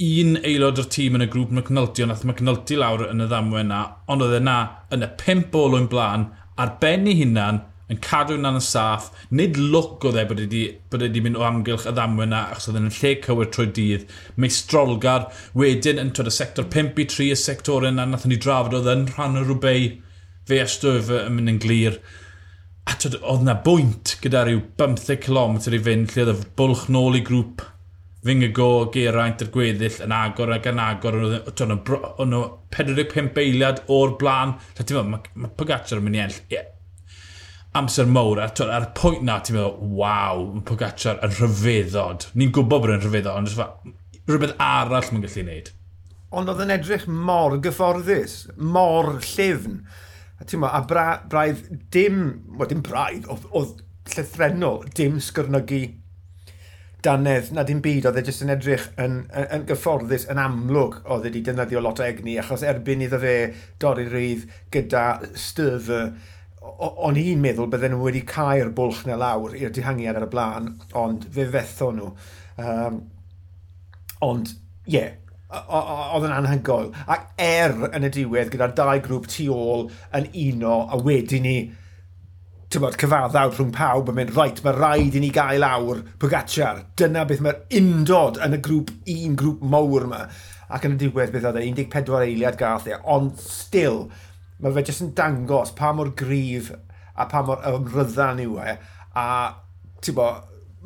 un 0.00 0.36
aelod 0.40 0.80
o'r 0.80 0.88
tîm 0.92 1.18
yn 1.18 1.26
y 1.26 1.30
grŵp 1.30 1.50
McNulty, 1.54 2.04
ond 2.04 2.14
nath 2.14 2.26
McNulty 2.26 2.78
lawr 2.80 3.08
yn 3.10 3.24
y 3.24 3.26
ddamwe 3.28 3.64
yna, 3.64 3.80
ond 4.10 4.24
oedd 4.24 4.38
yna 4.40 4.56
yn 4.94 5.04
y 5.04 5.10
pimp 5.20 5.50
bol 5.52 5.76
o'n 5.76 5.90
blaen, 5.92 6.30
ar 6.60 6.78
ben 6.80 7.08
ei 7.10 7.18
hunan, 7.20 7.60
yn 7.90 7.98
cadw 8.04 8.36
yna'n 8.38 8.60
y 8.60 8.62
saff, 8.62 9.10
nid 9.34 9.58
lwc 9.58 10.06
oedd 10.06 10.20
e 10.20 10.24
bod 10.30 10.40
wedi, 10.44 10.62
bod 10.92 11.02
wedi 11.04 11.22
mynd 11.24 11.38
o 11.40 11.44
amgylch 11.46 11.88
y 11.90 11.94
ddamwe 11.96 12.26
yna, 12.28 12.44
achos 12.54 12.70
oedd 12.70 12.78
yn 12.80 12.92
lle 12.96 13.12
cywir 13.24 13.50
trwy 13.50 13.66
dydd, 13.76 14.06
meistrolgar, 14.40 15.26
wedyn 15.58 16.00
yn 16.04 16.14
twyd 16.14 16.30
y 16.30 16.34
sector 16.36 16.68
5 16.70 17.02
i 17.02 17.08
3, 17.10 17.28
y 17.34 17.38
sector 17.40 17.86
yna 17.90 18.06
nath 18.08 18.28
ni 18.30 18.38
drafod 18.40 18.78
oedd 18.78 18.92
yn 18.94 19.04
rhan 19.10 19.40
o 19.40 19.44
rhywbeth 19.44 19.98
fe 20.48 20.62
ystwyf 20.64 21.10
yn 21.18 21.34
mynd 21.36 21.54
yn 21.54 21.62
glir 21.62 21.98
a 22.88 22.96
twyd, 22.96 23.18
oedd 23.20 23.44
na 23.46 23.56
bwynt 23.64 24.16
gyda 24.22 24.46
rhyw 24.46 24.62
15 24.80 25.20
km 25.26 25.58
i 25.60 25.82
fynd 25.88 26.14
lle 26.14 26.24
oedd 26.26 26.32
y 26.32 26.48
bwlch 26.58 26.88
nôl 26.92 27.18
i 27.18 27.24
grŵp 27.26 27.66
fyng 28.26 28.44
y 28.44 28.50
go 28.52 28.68
Geraint, 28.92 29.40
yr 29.40 29.48
gweddill 29.54 30.02
yn 30.04 30.12
agor 30.12 30.52
ag 30.52 30.66
yn 30.68 30.80
agor. 30.82 31.16
O'n 31.48 32.32
nhw 32.32 32.42
45 32.76 33.40
eiliad 33.40 33.82
o'r 33.88 34.16
blaen. 34.20 34.58
lle 34.76 34.84
ti'n 34.84 34.98
meddwl, 34.98 35.14
mae 35.14 35.46
ma 35.46 35.52
Pogacar 35.56 36.00
yn 36.00 36.06
mynd 36.06 36.18
i 36.18 36.22
enll. 36.26 36.38
Yeah. 36.52 36.68
Amser 37.80 38.10
mowr. 38.10 38.42
A 38.42 38.50
twyd, 38.52 38.72
ar 38.74 38.90
y 38.90 38.92
pwynt 38.98 39.24
na, 39.24 39.38
ti'n 39.40 39.56
meddwl, 39.56 39.96
waw, 39.96 40.44
mae 40.52 40.66
Pogacar 40.68 41.22
yn 41.24 41.36
rhyfeddod. 41.38 42.28
Ni'n 42.36 42.52
gwybod 42.56 42.84
bod 42.84 42.94
yn 42.98 43.04
rhyfeddod, 43.06 43.40
ond 43.40 43.54
rhywbeth 44.28 44.56
arall 44.60 45.08
mae'n 45.14 45.24
gallu 45.24 45.44
gwneud. 45.46 45.72
Ond 46.30 46.52
oedd 46.52 46.60
yn 46.62 46.76
edrych 46.76 47.08
mor 47.10 47.56
gyfforddus, 47.64 48.36
mor 48.60 49.16
llifn. 49.24 49.80
A 50.40 50.46
ti'n 50.48 50.64
a 50.64 50.80
bra, 50.88 51.06
braidd 51.28 51.66
dim, 51.92 52.20
wel 52.56 52.70
dim 52.70 52.84
braidd, 52.84 53.28
oedd 53.28 53.82
llythrenol, 54.10 54.86
dim 54.96 55.20
sgyrnygu 55.22 55.82
danedd 57.04 57.52
na 57.56 57.64
dim 57.64 57.80
byd, 57.84 58.08
oedd 58.08 58.18
e 58.20 58.24
jyst 58.26 58.44
yn 58.44 58.52
edrych 58.54 58.88
yn, 59.00 59.22
yn, 59.28 59.46
yn 59.56 59.62
gyfforddus 59.68 60.26
yn 60.32 60.40
amlwg 60.40 60.98
oedd 61.04 61.28
wedi 61.28 61.42
defnyddio 61.44 61.80
lot 61.84 62.00
o 62.02 62.04
egni, 62.04 62.36
achos 62.40 62.64
erbyn 62.66 63.04
iddo 63.06 63.20
fe 63.22 63.36
dorri 63.80 64.06
rydd 64.08 64.44
gyda 64.74 65.04
styrfer, 65.38 66.12
o'n 66.60 67.16
i'n 67.20 67.40
meddwl 67.40 67.70
bydden 67.72 67.94
nhw 67.94 68.04
wedi 68.04 68.20
cael 68.28 68.72
bwlch 68.76 69.06
na 69.08 69.16
lawr 69.20 69.56
i'r 69.56 69.72
dihangiad 69.76 70.18
ar 70.20 70.28
y 70.28 70.30
blaen, 70.32 70.74
ond 71.00 71.24
fe 71.32 71.46
fetho 71.52 71.88
nhw. 71.96 72.10
Um, 72.60 73.00
ond, 74.24 74.52
ie, 74.84 74.98
yeah, 74.98 75.16
oedd 75.50 76.26
yn 76.28 76.34
anhygoel. 76.34 76.90
Ac 77.10 77.30
er 77.42 77.74
yn 77.90 78.06
y 78.06 78.10
diwedd 78.14 78.52
gyda'r 78.52 78.74
dau 78.78 79.02
grŵp 79.02 79.28
tu 79.30 79.48
ôl 79.54 79.88
yn 80.16 80.28
uno 80.46 80.76
a 80.86 80.98
wedyn 81.02 81.46
ni 81.46 81.56
tybod, 82.70 82.94
cyfaddawd 83.02 83.56
rhwng 83.56 83.72
pawb 83.74 84.12
yn 84.12 84.18
mynd, 84.20 84.32
rhaid, 84.36 84.60
mae 84.62 84.76
rhaid 84.76 85.16
i 85.18 85.22
ni 85.24 85.32
gael 85.34 85.66
awr 85.66 86.04
Pogacar. 86.22 86.84
Dyna 86.98 87.24
beth 87.26 87.40
mae'r 87.42 87.64
undod 87.80 88.38
yn 88.46 88.54
y 88.54 88.60
grŵp, 88.62 88.92
un 89.10 89.38
grŵp 89.40 89.64
mawr 89.72 90.06
yma. 90.06 90.20
Ac 90.70 90.86
yn 90.86 90.94
y 90.94 91.00
diwedd 91.00 91.32
beth 91.34 91.48
oedd 91.50 91.58
e, 91.58 91.64
14 91.80 92.20
eiliad 92.28 92.58
gath 92.60 92.86
e, 92.86 92.94
ond 93.10 93.34
still, 93.42 94.04
mae 94.62 94.76
fe 94.76 94.84
jyst 94.86 95.02
yn 95.02 95.10
dangos 95.18 95.74
pa 95.74 95.90
mor 95.96 96.12
grif 96.14 96.70
a 96.70 97.26
pa 97.26 97.42
mor 97.42 97.66
ymryddan 97.66 98.44
yw 98.44 98.60
e. 98.62 98.76
A, 99.18 99.26
ti'n 99.98 100.18
bo, 100.20 100.28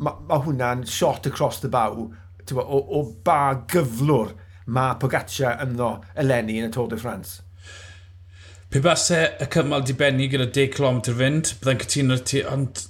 mae 0.00 0.24
ma 0.30 0.40
hwnna'n 0.40 0.86
shot 0.88 1.28
across 1.28 1.60
the 1.60 1.68
bow, 1.68 2.08
ti'n 2.46 2.56
bo, 2.56 2.64
o, 2.64 2.80
o 2.80 3.04
ba 3.28 3.42
gyflwr 3.68 4.32
mae 4.66 4.96
Pogaccia 5.00 5.54
ynddo 5.64 5.90
eleni 6.20 6.58
yn 6.60 6.70
y 6.70 6.72
Tôr 6.74 6.88
de 6.90 6.98
France. 7.00 7.42
Pe 8.72 8.80
basau 8.82 9.28
y 9.38 9.46
cymal 9.54 9.84
dibennu 9.86 10.26
gyda 10.32 10.48
10 10.50 10.72
km 10.74 11.00
fynd, 11.20 11.52
byddai'n 11.60 11.82
cytuno 11.84 12.18
ti, 12.26 12.42
ond 12.50 12.84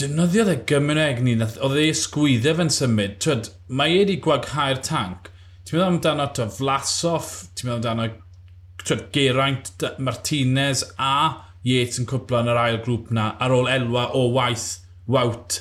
defnyddiodd 0.00 0.52
e 0.52 0.56
gymryd 0.70 1.02
egni, 1.04 1.34
oedd 1.42 1.80
e 1.82 1.88
sgwydde 1.98 2.54
fe'n 2.58 2.72
symud. 2.72 3.18
Twyd, 3.20 3.50
mae 3.68 3.92
e 3.92 4.02
wedi 4.02 4.18
gwaghau'r 4.24 4.80
tanc. 4.86 5.28
Ti'n 5.62 5.78
meddwl 5.78 5.88
amdano 5.88 6.28
to 6.38 6.46
Vlasov, 6.56 7.32
ti'n 7.52 7.68
meddwl 7.68 7.92
amdano 7.92 8.08
twyd, 8.86 9.08
Geraint, 9.14 9.72
Martinez 9.98 10.86
a 10.98 11.14
Yates 11.66 12.00
yn 12.00 12.08
cwpla 12.10 12.40
yn 12.42 12.50
yr 12.50 12.62
ail 12.62 12.80
grŵp 12.82 13.12
na 13.14 13.28
ar 13.42 13.52
ôl 13.54 13.68
elwa 13.70 14.08
o 14.18 14.24
waith 14.34 14.80
Wout 15.12 15.60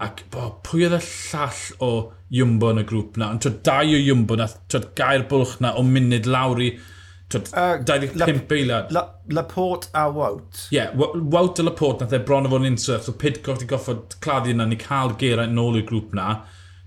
Ac 0.00 0.22
bo, 0.32 0.46
pwy 0.64 0.86
oedd 0.86 0.96
y 0.96 1.00
llall 1.04 1.64
o 1.84 1.90
Jumbo 2.32 2.70
yn 2.72 2.80
y 2.80 2.86
grŵp 2.88 3.18
na? 3.20 3.34
Ond 3.34 3.46
dau 3.66 3.92
o 3.92 4.00
Jumbo 4.00 4.38
na, 4.40 4.46
twyd 4.72 4.88
gair 4.96 5.26
bwlch 5.28 5.58
na 5.60 5.74
o 5.76 5.84
munud 5.84 6.28
lawr 6.30 6.62
i 6.64 6.70
twyd, 7.30 7.50
uh, 7.52 7.74
25 7.84 8.54
eilad. 8.56 8.94
Laporte 9.36 9.90
a 9.92 10.06
Wout. 10.14 10.64
Ie, 10.70 10.78
yeah, 10.78 10.96
Wout 10.96 11.60
a 11.60 11.66
Laporte 11.66 12.06
nath 12.06 12.16
e 12.16 12.22
bron 12.24 12.48
o 12.48 12.52
fod 12.54 12.64
yn 12.64 12.72
unsurf. 12.72 13.04
So 13.04 13.12
Pidcock 13.12 13.60
di 13.60 13.68
goffod 13.68 14.16
claddu 14.24 14.54
yna 14.54 14.70
ni 14.70 14.80
cael 14.80 15.12
geraint 15.20 15.56
nôl 15.56 15.78
i'r 15.82 15.86
grŵp 15.90 16.16
na. 16.16 16.30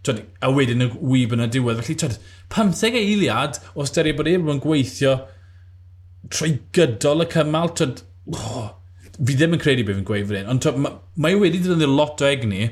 Twyd, 0.03 0.25
a 0.43 0.49
wedyn 0.51 0.87
y 0.87 0.91
wyb 0.97 1.37
yn 1.37 1.45
y 1.45 1.51
diwedd. 1.53 1.83
Felly, 1.83 1.99
twyd, 2.01 2.19
15 2.57 2.97
eiliad 2.99 3.61
o 3.77 3.85
styried 3.87 4.17
bod 4.17 4.31
e'n 4.33 4.63
gweithio 4.63 5.19
trwy 6.33 6.57
gydol 6.75 7.27
y 7.27 7.29
cymal. 7.31 7.75
Twyd, 7.77 8.01
oh, 8.33 8.71
fi 9.19 9.35
ddim 9.37 9.53
yn 9.55 9.61
credu 9.61 9.85
beth 9.85 9.99
fi'n 9.99 10.07
gweud 10.07 10.29
fan 10.29 10.39
hyn, 10.41 10.49
ond 10.49 10.67
mae 10.81 11.35
ma 11.35 11.41
wedi 11.43 11.59
ddefnyddio 11.61 11.93
lot 11.93 12.23
o 12.23 12.29
egni 12.29 12.71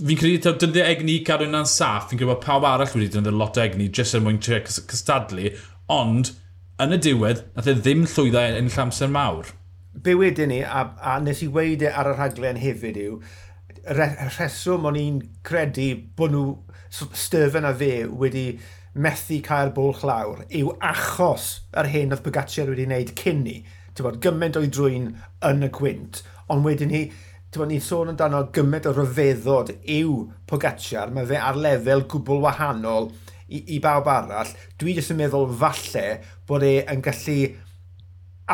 fi'n 0.00 0.18
credu 0.18 0.40
taw 0.40 0.54
dyddiau 0.56 0.88
egni 0.88 1.18
cadw 1.26 1.46
yna'n 1.48 1.68
saff, 1.68 2.08
fi'n 2.08 2.20
credu 2.20 2.30
bod 2.32 2.44
pawb 2.44 2.64
arall 2.68 2.94
wedi 2.96 3.10
dyddiau 3.12 3.36
lot 3.36 3.58
o 3.58 3.64
egni 3.64 3.90
jyst 3.92 4.16
er 4.16 4.24
mwyn 4.24 4.40
trio 4.42 4.60
cystadlu, 4.64 5.50
ond 5.92 6.32
yn 6.82 6.96
y 6.96 7.00
diwedd, 7.04 7.44
nath 7.56 7.68
e 7.68 7.76
ddim 7.78 8.06
llwyddo 8.08 8.40
e 8.40 8.58
yn 8.60 8.70
llamser 8.72 9.12
mawr. 9.12 9.52
Be 9.92 10.14
wedyn 10.16 10.48
ni, 10.48 10.62
a, 10.64 10.86
a 10.96 11.18
nes 11.20 11.42
i 11.44 11.48
weid 11.52 11.84
e 11.84 11.90
ar 11.92 12.08
y 12.08 12.14
rhaglen 12.16 12.60
hefyd 12.62 13.00
yw, 13.02 13.18
y 13.82 13.96
rheswm 13.98 14.88
o'n 14.88 15.00
i'n 15.00 15.18
credu 15.44 15.90
bod 16.16 16.32
nhw, 16.32 16.46
Styrfen 16.92 17.64
a 17.64 17.70
fe, 17.72 18.04
wedi 18.04 18.58
methu 19.00 19.38
cael 19.44 19.70
bwlch 19.72 20.02
lawr 20.04 20.42
yw 20.52 20.74
achos 20.84 21.46
yr 21.80 21.88
hyn 21.88 22.12
oedd 22.12 22.20
Bogacar 22.26 22.68
wedi 22.68 22.84
wneud 22.84 23.14
cyn 23.16 23.40
ni. 23.46 23.54
Ti'n 23.92 24.04
bod, 24.04 24.18
gymaint 24.24 24.58
o'i 24.60 24.68
drwy'n 24.68 25.06
yn 25.48 25.64
y 25.64 25.70
gwynt, 25.72 26.20
ond 26.52 26.66
wedyn 26.68 26.92
ni, 26.92 27.06
hi 27.08 27.31
Dyma 27.52 27.66
ni'n 27.68 27.82
sôn 27.84 28.08
amdano 28.08 28.46
gymaint 28.56 28.86
o 28.88 28.94
ryfeddod 28.96 29.74
yw 29.92 30.12
Pogacar, 30.48 31.10
mae 31.12 31.26
fe 31.28 31.36
ar 31.36 31.58
lefel 31.60 32.06
gwbl 32.08 32.40
wahanol 32.46 33.10
i, 33.52 33.60
i 33.76 33.80
bawb 33.84 34.08
arall. 34.08 34.54
Dwi 34.80 34.94
jyst 34.96 35.12
yn 35.12 35.20
meddwl 35.20 35.50
falle 35.60 36.06
bod 36.48 36.64
e 36.64 36.78
yn 36.88 37.04
gallu 37.04 37.36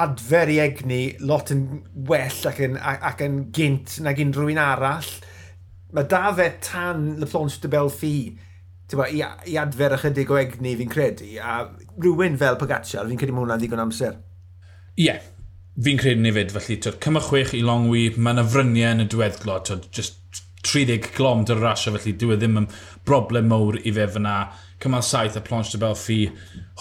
adfer 0.02 0.50
i 0.50 0.58
egni 0.64 1.00
lot 1.22 1.54
yn 1.54 1.62
well 2.10 2.50
ac 2.50 2.58
yn, 2.66 2.74
ac 2.82 3.22
yn 3.22 3.38
gynt 3.54 4.00
nag 4.02 4.18
unrhyw 4.24 4.50
un 4.56 4.62
arall. 4.64 5.14
Mae 5.94 6.10
da 6.10 6.34
fe 6.34 6.50
tan 6.66 7.08
Le 7.22 7.30
Plonge 7.30 7.62
de 7.62 7.70
Belfi 7.70 8.14
tywa, 8.90 9.06
i, 9.14 9.22
i 9.22 9.58
adfer 9.62 9.94
ychydig 9.94 10.34
o 10.34 10.42
egni 10.42 10.74
fi'n 10.80 10.90
credu, 10.90 11.36
a 11.38 11.60
rhywun 12.00 12.38
fel 12.40 12.58
Pogacar, 12.58 13.06
fi'n 13.06 13.20
credu 13.20 13.36
mae 13.36 13.46
hwnna'n 13.46 13.62
ddigon 13.62 13.86
amser. 13.86 14.18
Ie, 14.98 15.06
yeah, 15.06 15.22
fi'n 15.84 15.98
credu 16.00 16.22
ni 16.22 16.32
fyd, 16.34 16.52
felly 16.54 16.76
twyd, 16.82 16.96
cymach 17.02 17.28
chwech 17.30 17.52
i 17.54 17.62
Longwy, 17.62 18.08
mae 18.16 18.34
yna 18.34 18.44
fryniau 18.50 18.96
yn 18.96 19.04
y 19.04 19.08
diweddglo, 19.10 19.58
twyd, 19.66 19.84
just 19.94 20.40
30 20.66 21.12
glom 21.14 21.44
dy'r 21.46 21.60
rasio, 21.62 21.92
felly 21.94 22.14
dyw 22.18 22.34
e 22.34 22.38
ddim 22.40 22.58
yn 22.62 22.70
broblem 23.06 23.46
mowr 23.52 23.78
i 23.84 23.92
fe 23.94 24.08
fyna. 24.16 24.38
Cymal 24.82 25.04
saith 25.06 25.38
a 25.38 25.42
plonge 25.44 25.70
dy 25.74 25.82
Belfi, 25.82 26.18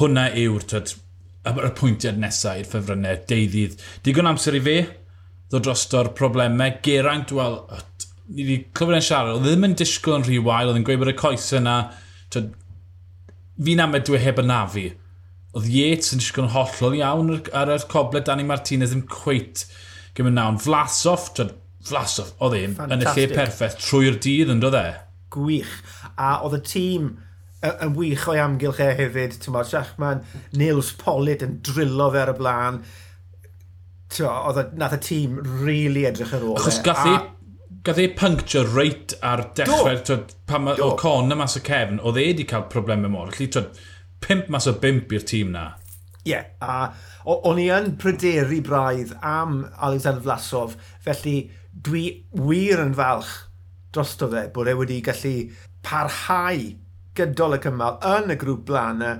hwnna 0.01 0.27
yw'r 0.41 0.65
y 0.67 1.71
pwyntiad 1.77 2.17
nesaf 2.21 2.63
i'r 2.63 2.71
ffefrynnau, 2.71 3.21
deuddydd. 3.29 3.77
Digon 4.05 4.29
amser 4.33 4.57
i 4.57 4.63
fe, 4.65 4.77
ddod 5.51 5.67
drosto'r 5.69 6.11
problemau. 6.17 6.79
Geraint, 6.83 7.33
wel, 7.37 7.59
ni 8.33 8.43
wedi 8.43 8.59
clyfod 8.73 8.97
yn 8.97 9.05
siarad, 9.05 9.37
oedd 9.37 9.45
ddim 9.47 9.69
yn 9.69 9.77
disgwyl 9.77 10.19
yn 10.19 10.27
rhy 10.27 10.41
wael, 10.49 10.71
oedd 10.71 10.81
yn 10.81 10.87
gweud 10.89 11.05
bod 11.05 11.13
y 11.13 11.19
coes 11.21 11.51
yna, 11.57 11.77
fi'n 12.33 13.83
am 13.85 13.93
dwi 13.97 14.17
e 14.17 14.25
heb 14.25 14.41
y 14.41 14.45
nafu 14.45 14.89
Oedd 15.57 15.69
Yates 15.73 16.13
yn 16.13 16.21
disgwyl 16.21 16.45
yn 16.45 16.53
hollol 16.53 16.97
iawn 16.99 17.31
ar 17.57 17.71
yr 17.73 17.85
coble 17.89 18.21
Dani 18.21 18.45
Martinez 18.45 18.91
ddim 18.93 19.07
cweit 19.09 19.65
gymryd 20.17 20.35
nawn. 20.37 20.59
Flasoff, 20.61 21.31
Flasoff, 21.87 22.33
oedd 22.43 22.57
e'n 22.59 22.75
yn 22.87 23.01
y 23.01 23.13
lle 23.15 23.29
perffaith 23.31 23.79
trwy'r 23.81 24.19
dydd 24.21 24.51
yn 24.53 24.61
dod 24.61 24.77
e? 24.77 24.89
Gwych. 25.33 25.71
A 26.13 26.37
oedd 26.45 26.59
y 26.59 26.61
tîm 26.67 27.15
yn 27.67 27.95
wych 27.97 28.27
o'i 28.29 28.41
amgylch 28.41 28.81
e 28.83 28.91
hefyd. 28.99 29.39
Tymod, 29.41 29.69
Siachman, 29.69 30.23
Nils 30.57 30.93
Pollitt 30.99 31.45
yn 31.45 31.57
drilo 31.65 32.11
fe 32.13 32.23
ar 32.25 32.33
y 32.33 32.37
blaen. 32.37 32.79
Oedd 34.21 34.77
nath 34.77 34.97
y 34.97 35.01
tîm 35.07 35.41
rili 35.41 35.65
really 35.65 36.05
edrych 36.09 36.35
ar 36.37 36.45
ôl. 36.45 36.55
E. 36.55 36.61
Achos 36.61 36.79
gath 36.85 37.09
e, 37.09 37.17
gath 37.87 38.01
e 38.03 38.07
puncture 38.19 38.67
reit 38.75 39.17
ar 39.25 39.47
dechrau. 39.57 40.21
Pan 40.47 40.67
mae 40.67 40.81
o 40.83 40.93
con 40.99 41.33
y 41.33 41.39
mas 41.39 41.57
o 41.59 41.63
cefn, 41.65 42.01
oedd 42.03 42.21
e 42.21 42.27
wedi 42.29 42.47
cael 42.47 42.67
problemau 42.71 43.11
mor. 43.13 43.33
Felly, 43.35 43.49
twyd, 43.57 43.85
pimp 44.23 44.49
mas 44.53 44.67
o 44.69 44.75
bimp 44.81 45.13
i'r 45.13 45.25
tîm 45.27 45.53
na. 45.55 45.67
Ie, 46.27 46.33
yeah, 46.33 46.47
a 46.59 46.91
o'n 47.31 47.59
i 47.61 47.69
yn 47.71 47.93
pryderu 48.01 48.59
braidd 48.65 49.13
am 49.23 49.61
Alexander 49.77 50.23
Vlasov, 50.25 50.75
felly 51.03 51.37
dwi 51.71 52.03
wir 52.33 52.81
yn 52.83 52.95
falch 52.97 53.31
drosto 53.95 54.27
fe 54.31 54.47
bod 54.53 54.69
e 54.69 54.75
wedi 54.77 54.99
gallu 55.05 55.35
parhau 55.85 56.63
gydol 57.17 57.57
y 57.57 57.61
cymal 57.63 58.01
yn 58.15 58.33
y 58.33 58.37
grŵp 58.39 58.65
blaen 58.67 59.05
a 59.07 59.13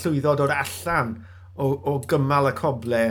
llwyddo 0.00 0.34
dod 0.40 0.52
allan 0.54 1.14
o, 1.54 1.68
o 1.68 1.94
gymal 2.08 2.50
y 2.50 2.54
coble 2.58 3.02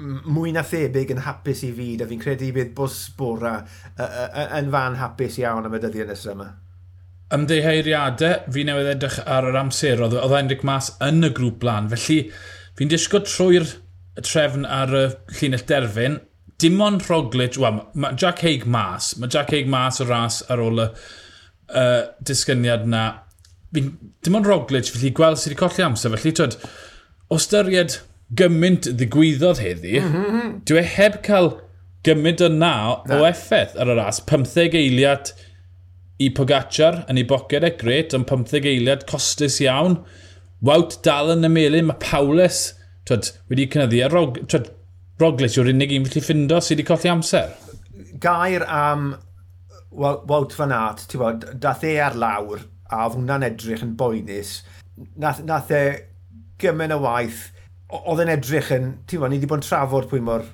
mwy 0.00 0.54
na 0.54 0.64
thebyg 0.66 1.12
yn 1.14 1.22
hapus 1.26 1.64
i 1.66 1.70
fyd 1.76 2.04
a 2.04 2.08
fi'n 2.10 2.22
credu 2.22 2.50
bydd 2.56 2.74
bws 2.76 2.98
bora 3.18 3.58
yn 3.98 4.70
fan 4.74 4.98
hapus 5.00 5.38
iawn 5.42 5.68
am 5.68 5.76
y 5.76 5.82
dyddiau 5.82 6.08
nesaf 6.10 6.34
yma 6.34 6.50
ymddeheiriadau, 7.34 8.50
fi 8.54 8.64
newydd 8.66 8.90
edrych 8.94 9.20
ar 9.26 9.46
yr 9.50 9.58
amser, 9.60 10.02
oedd, 10.02 10.16
oedd 10.18 10.36
Enric 10.40 10.64
Mas 10.66 10.90
yn 11.04 11.22
y 11.26 11.30
grŵp 11.36 11.60
blaen. 11.62 11.88
Felly, 11.92 12.18
fi'n 12.78 12.90
disgo 12.90 13.22
trwy'r 13.26 13.68
trefn 14.26 14.66
ar 14.66 14.92
y 14.96 15.06
llinell 15.38 15.66
derfyn. 15.68 16.18
Dim 16.60 16.82
ond 16.84 17.06
Roglic, 17.08 17.56
wel, 17.60 17.80
mae 17.96 18.18
Jack 18.20 18.42
Haig 18.44 18.66
mas. 18.68 19.14
Mae 19.16 19.30
Jack 19.32 19.54
Haig 19.54 19.70
mas 19.70 20.00
o 20.02 20.06
ras 20.08 20.42
ar 20.52 20.60
ôl 20.60 20.82
y 20.82 20.86
uh, 20.90 22.02
disgyniad 22.26 22.84
na. 22.90 23.04
Fi, 23.72 23.86
dim 24.26 24.36
ond 24.36 24.48
Roglic, 24.50 24.90
felly 24.92 25.12
gweld 25.16 25.40
sydd 25.40 25.54
wedi 25.54 25.60
colli 25.62 25.86
amser. 25.86 26.12
Felly, 26.16 26.34
twyd, 26.36 26.58
o 27.30 27.38
styried 27.40 28.00
gymaint 28.36 28.90
ddigwyddodd 28.90 29.62
heddi, 29.62 29.98
mm 30.00 30.12
-hmm. 30.14 30.50
dwi 30.68 30.82
e 30.82 30.86
heb 30.96 31.20
cael 31.26 31.54
gymaint 32.06 32.42
yna 32.44 32.74
o 32.98 33.22
effaith 33.28 33.78
ar 33.80 33.90
y 33.90 33.96
ras. 33.98 34.20
15 34.26 34.76
eiliad, 34.82 35.32
i 36.20 36.28
Pogacar 36.36 37.04
yn 37.10 37.20
ei 37.20 37.26
boced 37.28 37.64
e, 37.64 37.72
gret, 37.80 38.14
ond 38.16 38.28
15 38.28 38.68
eiliad 38.68 39.06
costus 39.08 39.60
iawn. 39.64 40.00
Wout 40.66 40.98
dal 41.06 41.32
yn 41.32 41.48
y 41.48 41.50
melun, 41.52 41.88
mae 41.88 42.02
Paulus 42.02 42.66
twyd, 43.08 43.30
wedi 43.50 43.68
cynyddu. 43.72 44.02
A 44.04 44.10
rog, 44.12 44.42
twyd, 44.50 44.68
Roglic 45.20 45.56
yw'r 45.58 45.72
unig 45.72 45.94
un 45.96 46.06
felly 46.08 46.22
ffindo 46.24 46.60
sydd 46.64 46.78
wedi 46.78 46.88
colli 46.88 47.10
amser. 47.12 47.54
Gair 48.20 48.64
am 48.64 49.14
Wout 49.90 50.54
fan 50.54 50.72
at, 50.72 51.02
ti'n 51.10 51.20
bod, 51.20 51.48
dath 51.60 51.82
e 51.84 51.96
ar 51.98 52.14
lawr 52.14 52.60
a 52.90 53.06
oedd 53.06 53.16
hwnna'n 53.16 53.46
edrych 53.48 53.82
yn 53.82 53.96
boenus. 53.98 54.60
Nath, 55.18 55.40
nath 55.46 55.72
e 55.74 55.82
gymen 56.62 56.94
y 56.94 56.98
waith, 57.02 57.48
oedd 57.98 58.22
e'n 58.22 58.32
edrych 58.36 58.70
yn, 58.76 58.92
ti'n 59.10 59.22
bod, 59.22 59.32
ni 59.32 59.40
wedi 59.40 59.50
bod 59.50 59.62
yn 59.62 59.66
trafod 59.66 60.06
pwy 60.10 60.22
mor 60.24 60.46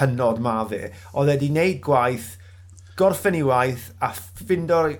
hynod 0.00 0.40
ma 0.44 0.56
fe. 0.70 0.88
Oedd 1.12 1.28
e 1.28 1.36
wedi 1.36 1.50
gwneud 1.52 1.82
gwaith 1.84 2.30
gorffen 2.98 3.36
i 3.38 3.42
waith 3.46 3.90
a 4.02 4.12
ffindo'r 4.14 4.96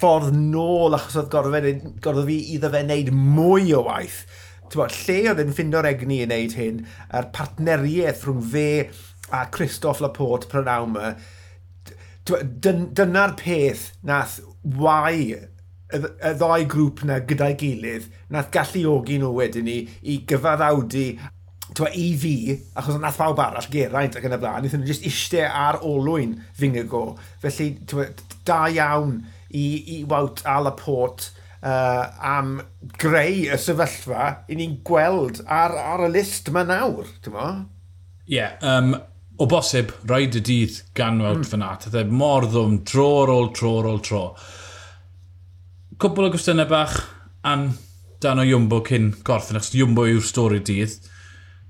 ffordd 0.00 0.34
nôl 0.36 0.96
achos 0.96 1.16
oedd 1.20 1.30
gorfod, 1.32 2.26
fi 2.28 2.38
iddo 2.56 2.70
fe 2.72 2.82
wneud 2.84 3.12
mwy 3.14 3.72
o 3.76 3.84
waith. 3.86 4.24
Bo, 4.74 4.88
lle 4.90 5.18
oedd 5.30 5.42
yn 5.44 5.54
ffindo'r 5.54 5.86
egni 5.86 6.20
i 6.22 6.26
wneud 6.26 6.56
hyn, 6.58 6.82
a'r 7.14 7.30
partneriaeth 7.34 8.24
rhwng 8.26 8.42
fe 8.52 8.68
a 9.34 9.44
Christoph 9.54 10.02
Laporte 10.02 10.50
Pranawma, 10.50 11.14
dyna'r 12.26 13.36
peth 13.38 13.90
nath 14.08 14.40
wai 14.80 15.34
y 15.94 16.00
ddoi 16.40 16.64
grŵp 16.70 17.04
na 17.06 17.20
gyda'i 17.28 17.54
gilydd 17.60 18.06
nath 18.32 18.50
galluogi 18.54 19.18
nhw 19.20 19.30
wedyn 19.36 19.66
ni 19.68 19.76
i 20.10 20.16
gyfaddawdu 20.30 21.04
Twa, 21.72 21.88
i 21.96 22.10
fi, 22.20 22.34
achos 22.76 22.98
nath 23.00 23.16
pawb 23.16 23.40
arall 23.40 23.70
geraint 23.72 24.18
ac 24.18 24.26
yn 24.28 24.36
y 24.36 24.40
blaen, 24.42 24.60
wnaethon 24.60 24.82
nhw 24.82 24.90
jyst 24.90 25.06
eistedd 25.08 25.48
ar 25.48 25.80
olwyn 25.86 26.36
fingigo. 26.58 27.14
Felly, 27.40 27.70
twa, 27.88 28.10
da 28.44 28.66
iawn 28.68 29.16
i, 29.48 29.64
i 29.96 30.02
wawt 30.10 30.42
a 30.44 30.58
Laporte 30.60 31.32
uh, 31.64 32.10
am 32.20 32.58
greu 33.00 33.46
y 33.48 33.58
sefyllfa 33.60 34.28
i 34.52 34.58
ni'n 34.58 34.76
gweld 34.86 35.40
ar, 35.48 35.72
ar 35.94 36.04
y 36.06 36.10
list 36.12 36.52
yma 36.52 36.66
nawr, 36.68 37.08
ti'n 37.24 37.36
mo? 37.36 37.48
Ie, 38.28 38.36
yeah, 38.36 38.58
um, 38.60 38.92
o 39.40 39.48
bosib, 39.50 39.92
rhaid 40.08 40.36
y 40.38 40.44
dydd 40.44 40.78
gan 40.96 41.18
ganwyd 41.18 41.42
mm. 41.42 41.48
fyna. 41.48 41.72
Tydde 41.80 42.04
mor 42.12 42.46
ddwm, 42.48 42.78
tro 42.88 43.08
ar 43.22 43.32
ôl, 43.34 43.50
tro 43.56 43.72
ar 43.80 43.90
ôl, 43.90 44.04
tro. 44.04 44.22
Cwbl 46.00 46.28
o 46.28 46.34
gwestiynau 46.34 46.68
bach 46.70 47.00
am 47.46 47.70
dan 48.22 48.40
o 48.40 48.46
Jumbo 48.46 48.80
cyn 48.84 49.12
gorffen, 49.26 49.58
achos 49.58 49.74
Jumbo 49.76 50.06
yw'r 50.08 50.24
stori 50.24 50.60
dydd 50.64 51.10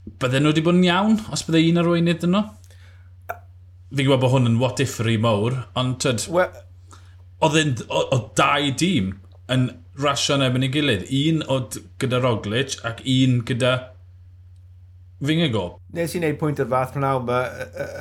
bydden 0.04 0.44
nhw 0.44 0.52
wedi 0.52 0.64
bod 0.64 0.78
yn 0.78 0.86
iawn 0.88 1.16
os 1.32 1.44
bydde 1.46 1.62
un 1.70 1.80
arweinydd 1.82 2.22
dyn 2.24 2.36
nhw? 2.36 2.44
Fi'n 3.94 4.08
gwybod 4.08 4.22
bod 4.24 4.34
hwn 4.34 4.50
yn 4.50 4.60
what 4.60 4.82
if 4.82 4.98
i 5.00 5.16
mawr, 5.20 5.60
ond 5.78 6.00
tyd, 6.02 6.24
well, 6.34 6.50
oedd 7.44 7.84
dau 8.38 8.70
dîm 8.80 9.12
yn 9.54 9.68
rasio 10.00 10.38
yn 10.38 10.46
ebyn 10.48 10.66
ei 10.66 10.72
gilydd. 10.74 11.04
Un 11.14 11.44
o 11.50 11.60
gyda 12.02 12.20
Roglic 12.22 12.78
ac 12.86 13.04
un 13.04 13.40
gyda 13.48 13.74
Fingigo. 15.24 15.78
Nes 15.94 16.12
i 16.12 16.20
wneud 16.20 16.40
pwynt 16.40 16.60
o'r 16.60 16.68
fath 16.72 16.96
pan 16.96 17.06
awma 17.08 17.38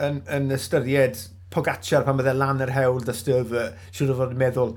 yn, 0.07 0.19
yn 0.33 0.49
ystyried 0.55 1.21
Pogacar 1.53 2.03
pan 2.07 2.17
bydde 2.17 2.33
lan 2.35 2.63
yr 2.65 2.73
hewl 2.73 2.99
dy 3.05 3.13
styf, 3.15 3.53
siwr 3.93 4.15
o 4.15 4.17
fod 4.17 4.33
yn 4.33 4.41
meddwl, 4.41 4.73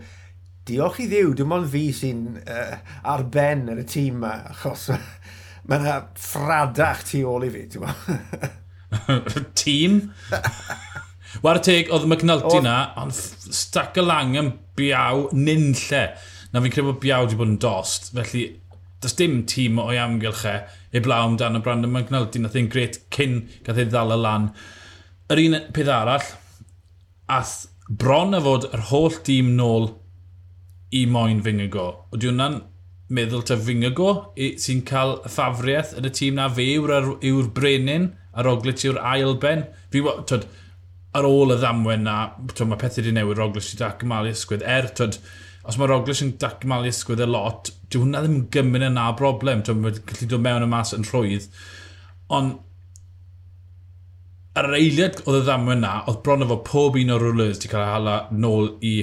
diolch 0.69 1.01
i 1.01 1.07
ddiw, 1.09 1.33
dim 1.39 1.55
ond 1.57 1.71
fi 1.73 1.87
sy'n 1.97 2.23
uh, 2.43 2.77
ar 3.09 3.25
ben 3.33 3.65
yn 3.73 3.81
y 3.81 3.87
tîm 3.89 4.19
yma, 4.21 4.35
achos 4.53 4.91
mae 5.67 5.81
yna 5.83 5.97
ffradach 6.21 7.03
tu 7.09 7.23
ôl 7.29 7.47
i 7.47 7.53
fi, 7.53 7.65
ti'n 7.73 7.83
bo? 7.85 7.91
Tîm? 9.61 9.99
War 11.45 11.61
teg, 11.61 11.91
oedd 11.93 12.07
McNulty 12.09 12.61
na, 12.65 12.77
ond 13.01 13.15
stac 13.15 13.99
y 13.99 14.05
lang 14.05 14.37
yn 14.39 14.53
biaw 14.79 15.27
nynlle. 15.37 16.05
Na 16.53 16.63
fi'n 16.63 16.73
credu 16.73 16.93
bod 16.93 17.03
biaw 17.03 17.27
wedi 17.27 17.39
bod 17.39 17.53
yn 17.53 17.61
dost, 17.63 18.13
felly 18.17 18.47
does 19.03 19.17
dim 19.19 19.43
tîm 19.51 19.81
o'i 19.83 19.99
amgylch 20.01 20.47
e, 20.49 20.55
heblaw 20.95 21.27
amdano 21.27 21.61
Brandon 21.65 21.93
McNulty, 21.93 22.41
nath 22.41 22.57
e'n 22.57 22.71
gret 22.73 23.01
cyn 23.15 23.43
gath 23.67 23.83
ei 23.83 23.89
ddal 23.91 24.15
y 24.15 24.21
lan. 24.23 24.49
Yr 25.33 25.43
un 25.43 25.59
peth 25.77 25.93
arall, 25.93 26.31
ath 27.37 27.57
bron 27.89 28.39
a 28.39 28.41
fod 28.43 28.71
yr 28.71 28.87
holl 28.93 29.21
dîm 29.27 29.53
nôl 29.59 29.91
i 30.97 31.05
moyn 31.11 31.43
fyngego. 31.45 31.89
Ydy 32.15 32.31
hwnna'n 32.31 32.61
meddwl 33.09 33.45
ta 33.47 33.57
Fingago 33.61 34.11
sy'n 34.35 34.83
cael 34.89 35.17
y 35.21 35.31
ffafriaeth 35.31 35.95
yn 36.01 36.09
y 36.09 36.13
tîm 36.15 36.39
na 36.39 36.49
fe 36.51 36.65
yw'r 36.75 37.13
yw 37.15 37.43
brenin 37.55 38.11
a 38.35 38.45
Roglic 38.47 38.83
yw'r 38.85 38.99
ail 39.15 39.37
ben. 39.43 39.65
Fi, 39.93 40.03
twyd, 40.03 40.47
ar 41.17 41.29
ôl 41.29 41.55
y 41.55 41.59
ddamwen 41.61 42.05
na, 42.07 42.17
twyd, 42.53 42.67
mae 42.71 42.81
pethau 42.81 43.05
wedi 43.05 43.15
newid 43.15 43.41
Roglic 43.41 43.73
i 43.73 43.81
dacmalu 43.81 44.35
ysgwydd. 44.35 44.67
Er, 44.67 44.91
twyd, 44.99 45.21
os 45.67 45.79
mae 45.79 45.91
Roglic 45.91 46.23
yn 46.25 46.35
dacmalu 46.43 46.91
ysgwydd 46.91 47.23
y 47.25 47.29
lot, 47.31 47.71
dyw 47.93 48.03
hwnna 48.03 48.25
ddim 48.25 48.41
yn 48.41 48.47
gymryd 48.55 48.89
yna 48.91 49.09
broblem. 49.19 49.63
Twyd, 49.67 49.83
mae'n 49.85 50.01
gallu 50.11 50.31
dod 50.33 50.47
mewn 50.49 50.67
y 50.67 50.71
mas 50.73 50.95
yn 50.97 51.07
rhwydd. 51.07 51.47
Ond, 52.37 52.59
ar 54.57 54.71
yr 54.71 54.79
eiliad 54.81 55.23
oedd 55.25 55.43
y 55.43 55.45
ddamwen 55.47 55.85
na, 55.85 56.01
oedd 56.11 56.25
bron 56.27 56.43
o 56.43 56.49
efo 56.49 56.59
pob 56.67 56.99
un 56.99 57.15
o'r 57.15 57.23
rwlers 57.29 57.61
wedi 57.61 57.71
cael 57.71 57.87
ei 57.87 57.95
hala 57.95 58.17
nôl 58.35 58.75
i 58.85 58.97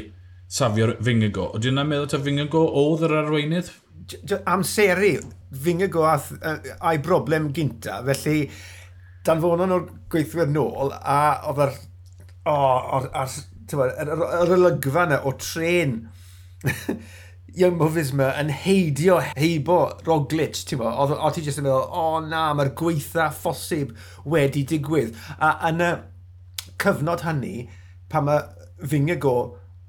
safio'r 0.53 0.97
Fingago. 1.05 1.49
Oedden 1.53 1.77
yna'n 1.77 1.89
meddwl 1.89 2.11
ta 2.11 2.19
Fingago 2.21 2.63
oedd 2.83 3.05
yr 3.07 3.15
arweinydd? 3.23 3.71
amseru 4.49 5.15
fyngau 5.63 5.91
gwaith 5.93 6.31
uh, 6.39 6.59
a'i 6.81 7.01
broblem 7.03 7.51
gynta, 7.55 8.01
felly 8.09 8.47
danfonon 9.25 9.75
o'r 9.75 9.89
gweithwyr 10.11 10.49
nôl 10.51 10.93
a 10.97 11.19
oedd 11.51 11.65
yr 11.67 11.75
oh, 12.49 13.03
yr 13.73 14.55
olygfa 14.57 15.05
yna 15.07 15.21
o 15.23 15.35
tren 15.39 15.99
Young 17.53 17.75
Movies 17.77 18.09
yma 18.15 18.31
yn 18.41 18.49
heidio 18.49 19.19
heibo 19.21 19.75
Roglic, 20.07 20.57
ti'n 20.65 20.79
bo, 20.81 20.89
o 20.89 21.29
ti 21.29 21.43
jyst 21.45 21.59
yn 21.61 21.67
meddwl, 21.67 21.83
o 21.85 22.05
oh, 22.15 22.15
na, 22.25 22.47
mae'r 22.57 22.71
gweitha 22.79 23.27
ffosib 23.29 23.91
wedi 24.25 24.63
digwydd. 24.71 25.13
A 25.37 25.51
yn 25.69 25.83
y 25.85 25.91
cyfnod 26.81 27.21
hynny, 27.27 27.67
pan 28.09 28.25
mae 28.25 28.41
Fingago 28.89 29.35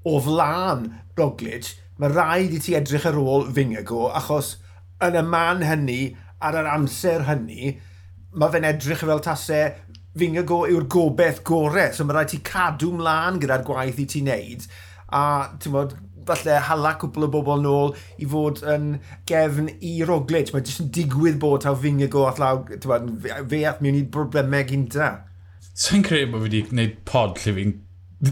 o 0.05 0.19
flan 0.21 0.91
Roglic, 1.17 1.71
mae 2.01 2.11
rhaid 2.11 2.55
i 2.55 2.61
ti 2.63 2.75
edrych 2.77 3.07
ar 3.09 3.19
ôl 3.19 3.49
Fingago, 3.55 4.07
achos 4.11 4.55
yn 5.05 5.17
y 5.19 5.23
man 5.25 5.63
hynny, 5.65 5.99
ar 6.43 6.57
yr 6.59 6.71
amser 6.73 7.25
hynny, 7.29 7.75
mae 8.35 8.53
fe'n 8.53 8.67
edrych 8.71 9.05
fel 9.05 9.23
tasau 9.23 9.71
Fingago 10.15 10.61
yw'r 10.71 10.87
gobeith 10.91 11.41
gorau, 11.47 11.91
so 11.91 12.07
mae 12.07 12.17
rhaid 12.17 12.33
ti 12.33 12.41
cadw 12.47 12.91
mlaen 12.95 13.39
gyda'r 13.43 13.65
gwaith 13.67 14.01
i 14.03 14.07
ti 14.11 14.23
wneud, 14.23 14.67
a 15.15 15.23
ti'n 15.59 15.75
bod, 15.75 15.95
falle 16.25 16.57
hala 16.67 16.95
cwpl 16.99 17.27
o 17.27 17.29
bobl 17.31 17.61
nôl 17.61 17.91
i 18.21 18.27
fod 18.29 18.63
yn 18.73 18.95
gefn 19.29 19.69
i 19.85 19.99
Roglic. 20.07 20.51
Mae 20.53 20.65
jyst 20.65 20.81
yn 20.81 20.91
digwydd 20.95 21.37
bod 21.41 21.61
taw 21.65 21.77
Fingago 21.77 22.25
at 22.29 22.41
law, 22.41 22.63
ti'n 22.71 22.89
bod, 22.89 23.11
fe 23.51 23.61
at 23.69 23.83
mewn 23.85 23.99
i 23.99 24.05
broblemau 24.15 24.65
gynta. 24.67 25.11
Sa'n 25.75 26.05
credu 26.07 26.31
bod 26.31 26.45
fi 26.45 26.49
wedi 26.49 26.63
gwneud 26.71 26.97
pod 27.07 27.37
lle 27.43 27.55
fi'n 27.59 27.75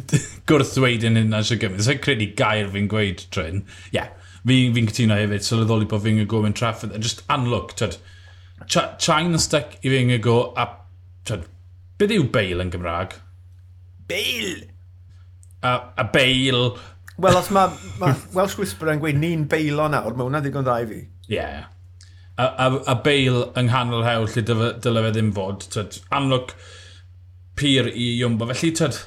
gwrth 0.49 0.75
dweud 0.77 1.05
yn 1.07 1.19
hynna 1.19 1.41
sy'n 1.45 1.61
gymryd. 1.61 1.85
Sa'n 1.85 2.01
credu 2.03 2.29
gair 2.37 2.69
fi'n 2.73 2.89
gweud 2.91 3.25
Tryn. 3.33 3.63
Ie, 3.91 3.97
yeah. 3.97 4.11
fi'n 4.47 4.75
fi 4.75 4.85
cytuno 4.89 5.17
hefyd, 5.19 5.45
sylweddoli 5.45 5.89
bod 5.89 6.03
fi'n 6.05 6.23
go 6.29 6.43
mewn 6.43 6.55
Trafford. 6.57 6.95
Just 7.03 7.23
anlwg, 7.33 7.75
tyd. 7.79 7.99
Chain 8.67 9.33
yn 9.33 9.41
stuck 9.41 9.77
i 9.81 9.91
fi'n 9.93 10.15
go 10.23 10.37
a... 10.59 10.67
Tyd, 11.27 11.45
beth 11.99 12.15
yw 12.15 12.27
bail 12.33 12.63
yn 12.63 12.71
Gymraeg? 12.73 13.17
Bail! 14.09 14.65
A, 15.63 15.77
a 15.99 16.07
bail... 16.11 16.73
Wel, 17.21 17.37
os 17.37 17.51
mae 17.53 17.69
ma 18.01 18.09
Welsh 18.33 18.57
Whisperer 18.59 18.97
yn 18.97 19.03
gweud 19.03 19.19
ni'n 19.21 19.45
bailo 19.51 19.85
nawr, 19.91 20.17
mae 20.17 20.27
hwnna 20.27 20.41
ddigon 20.43 20.65
dda 20.65 20.79
i 20.81 20.89
fi. 20.89 20.99
Ie. 21.29 21.37
Yeah. 21.37 21.69
A, 22.33 22.47
a, 22.65 22.67
a 22.89 22.95
bail 23.05 23.43
yng 23.53 23.67
nghanol 23.69 24.07
hewl 24.07 24.25
lle 24.33 24.41
dyle 24.43 25.03
fe 25.05 25.11
ddim 25.13 25.29
fod. 25.35 25.67
Tyd, 25.73 25.99
amlwg 26.17 26.55
pyr 27.59 27.91
i 27.93 28.07
Iwmbo. 28.17 28.49
Felly, 28.49 28.71
tyd, 28.79 28.97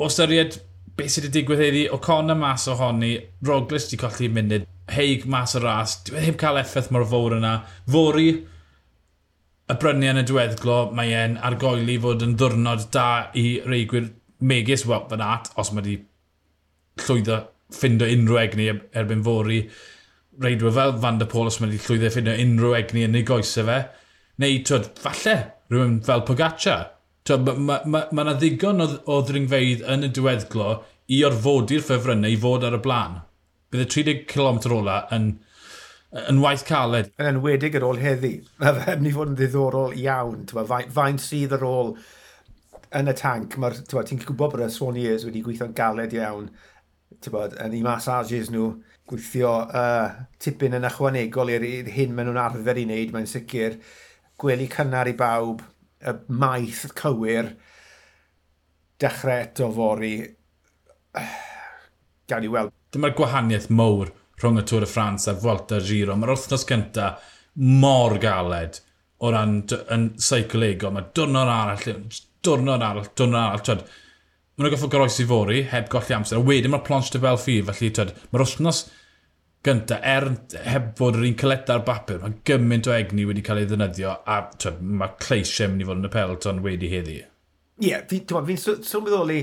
o 0.00 0.08
styried 0.08 0.56
beth 0.96 1.12
sydd 1.14 1.28
wedi 1.28 1.34
digwydd 1.38 1.62
heddi, 1.64 1.82
o 1.92 1.98
Conna 2.02 2.36
mas 2.36 2.66
ohoni, 2.68 3.14
Roglic 3.46 3.86
wedi 3.86 4.00
colli 4.00 4.30
munud, 4.32 4.66
Heig 4.90 5.26
mas 5.30 5.54
o 5.54 5.60
ras, 5.62 5.98
dwi 6.06 6.18
wedi 6.18 6.38
cael 6.40 6.60
effaith 6.60 6.90
mor 6.94 7.06
fawr 7.08 7.36
yna. 7.36 7.52
Fori, 7.94 8.30
y 9.70 9.76
bryniau 9.78 10.16
yn 10.16 10.22
y 10.22 10.26
diweddglo, 10.26 10.78
mae 10.96 11.14
e'n 11.14 11.36
argoeli 11.46 11.98
fod 12.02 12.24
yn 12.26 12.34
ddwrnod 12.38 12.88
da 12.94 13.06
i 13.38 13.46
reigwyr 13.66 14.10
megis 14.40 14.86
wel 14.88 15.06
fan 15.10 15.24
at, 15.24 15.52
os 15.60 15.70
mae 15.72 15.84
wedi 15.84 15.96
llwyddo 17.04 17.38
ffindo 17.76 18.08
unrhyw 18.10 18.40
egni 18.40 18.70
erbyn 18.72 19.24
fori. 19.26 19.62
Reidwyr 20.40 20.74
fel 20.74 20.96
Van 21.02 21.20
der 21.20 21.28
Pôl, 21.30 21.50
os 21.50 21.60
mae 21.60 21.70
wedi 21.70 21.84
llwyddo 21.84 22.10
ffindo 22.10 22.34
unrhyw 22.44 22.76
egni 22.80 23.04
yn 23.06 23.18
ei 23.20 23.26
goesau 23.28 23.68
fe. 23.68 23.78
Neu, 24.40 24.58
twyd, 24.66 24.88
falle, 25.04 25.36
rhywun 25.70 26.00
fel 26.06 26.24
Pogaccia, 26.26 26.78
mae 27.30 27.56
yna 27.56 27.80
ma, 27.86 28.04
ma, 28.12 28.24
ma 28.24 28.34
ddigon 28.34 28.82
o, 28.84 28.88
o 29.10 29.20
ddringfeidd 29.26 29.84
yn 29.94 30.08
y 30.08 30.10
diweddglo 30.14 30.70
i 31.10 31.20
orfodi'r 31.26 31.84
ffefrynnau 31.84 32.34
i 32.34 32.38
fod 32.40 32.66
ar 32.66 32.78
y 32.78 32.82
blaen. 32.84 33.20
Bydd 33.70 33.84
y 33.84 33.88
30 33.94 34.24
km 34.30 34.60
ola 34.74 34.96
yn, 35.14 35.28
yn 36.26 36.40
waith 36.42 36.64
caled. 36.68 37.12
Yn 37.18 37.34
enwedig 37.34 37.78
ar 37.78 37.86
ôl 37.86 38.00
heddi. 38.02 38.36
Mae 38.62 38.74
fe 38.78 38.96
mynd 38.96 39.10
i 39.10 39.14
fod 39.14 39.32
yn 39.32 39.38
ddiddorol 39.38 39.94
iawn. 40.00 40.42
Faint 40.50 40.96
fain 40.96 41.22
sydd 41.22 41.54
ar 41.58 41.66
ôl 41.66 41.94
yn 42.98 43.10
y 43.10 43.16
tank. 43.18 43.54
Ti'n 43.54 44.24
gwybod 44.26 44.56
bod 44.56 44.66
y 44.66 44.70
Swaniers 44.74 45.26
wedi 45.28 45.44
gweithio'n 45.46 45.76
galed 45.76 46.14
iawn 46.18 46.50
bod, 47.30 47.56
yn 47.60 47.74
eu 47.76 47.82
massages 47.84 48.48
nhw, 48.52 48.70
gweithio 49.10 49.50
uh, 49.66 50.22
tipyn 50.40 50.78
yn 50.78 50.86
ychwanegol 50.88 51.50
i'r 51.52 51.66
hyn 51.92 52.14
maen 52.14 52.30
nhw'n 52.30 52.40
arfer 52.40 52.78
i 52.78 52.86
wneud, 52.86 53.12
mae'n 53.14 53.28
sicr, 53.28 53.76
gwely 54.40 54.68
cynnar 54.72 55.10
i 55.10 55.16
bawb, 55.18 55.64
y 56.00 56.14
maith 56.32 56.86
cywir 56.98 57.54
dechrau 59.00 59.44
eto 59.44 59.70
fori 59.74 60.14
gael 62.30 62.46
i 62.46 62.52
weld. 62.52 62.74
Dyma'r 62.90 63.14
gwahaniaeth 63.16 63.70
mowr 63.72 64.10
rhwng 64.40 64.60
y 64.60 64.64
Tŵr 64.66 64.86
y 64.86 64.90
Ffrans 64.90 65.28
a 65.28 65.34
Volta 65.36 65.80
Giro. 65.84 66.16
Mae'r 66.16 66.34
wrthnos 66.34 66.66
cynta 66.68 67.10
mor 67.60 68.16
galed 68.22 68.80
o 69.20 69.32
ran 69.32 69.58
yn 69.92 70.06
seicolego. 70.20 70.92
Mae 70.94 71.10
dwrnod 71.16 71.50
arall, 71.52 71.98
dwrnod 72.44 72.86
arall, 72.86 73.10
dwrnod 73.18 73.42
arall. 73.42 73.64
Twed, 73.66 73.84
maen 73.84 74.66
nhw'n 74.66 74.74
goffo 74.74 74.90
goroes 74.92 75.20
fori 75.28 75.62
heb 75.68 75.90
golli 75.92 76.16
amser. 76.16 76.40
A 76.40 76.46
wedyn 76.46 76.72
mae'r 76.72 76.86
plonch 76.86 77.12
de 77.12 77.20
fel 77.22 77.40
ffi. 77.40 77.60
Felly, 77.68 77.92
twed, 77.96 78.14
mae'r 78.30 78.46
wythnos 78.46 78.84
Gynta, 79.64 79.98
er 80.00 80.24
heb 80.64 80.94
fod 80.96 81.18
yr 81.18 81.26
un 81.28 81.34
cyleda'r 81.40 81.82
bapur, 81.84 82.22
mae 82.22 82.38
gymaint 82.48 82.88
o 82.88 82.94
egni 82.96 83.26
wedi 83.28 83.42
cael 83.44 83.60
ei 83.60 83.68
ddynyddio 83.68 84.14
a 84.24 84.38
twa, 84.56 84.72
mae 84.80 85.18
cleisiau 85.20 85.68
mynd 85.68 85.84
i 85.84 85.88
fod 85.88 86.00
yn 86.00 86.08
y 86.08 86.12
pelton 86.14 86.62
wedi 86.64 86.88
heddi. 86.88 87.18
Ie, 87.80 87.90
yeah, 87.90 88.06
fi'n 88.08 88.46
fi 88.48 88.56
sylweddoli 88.56 89.42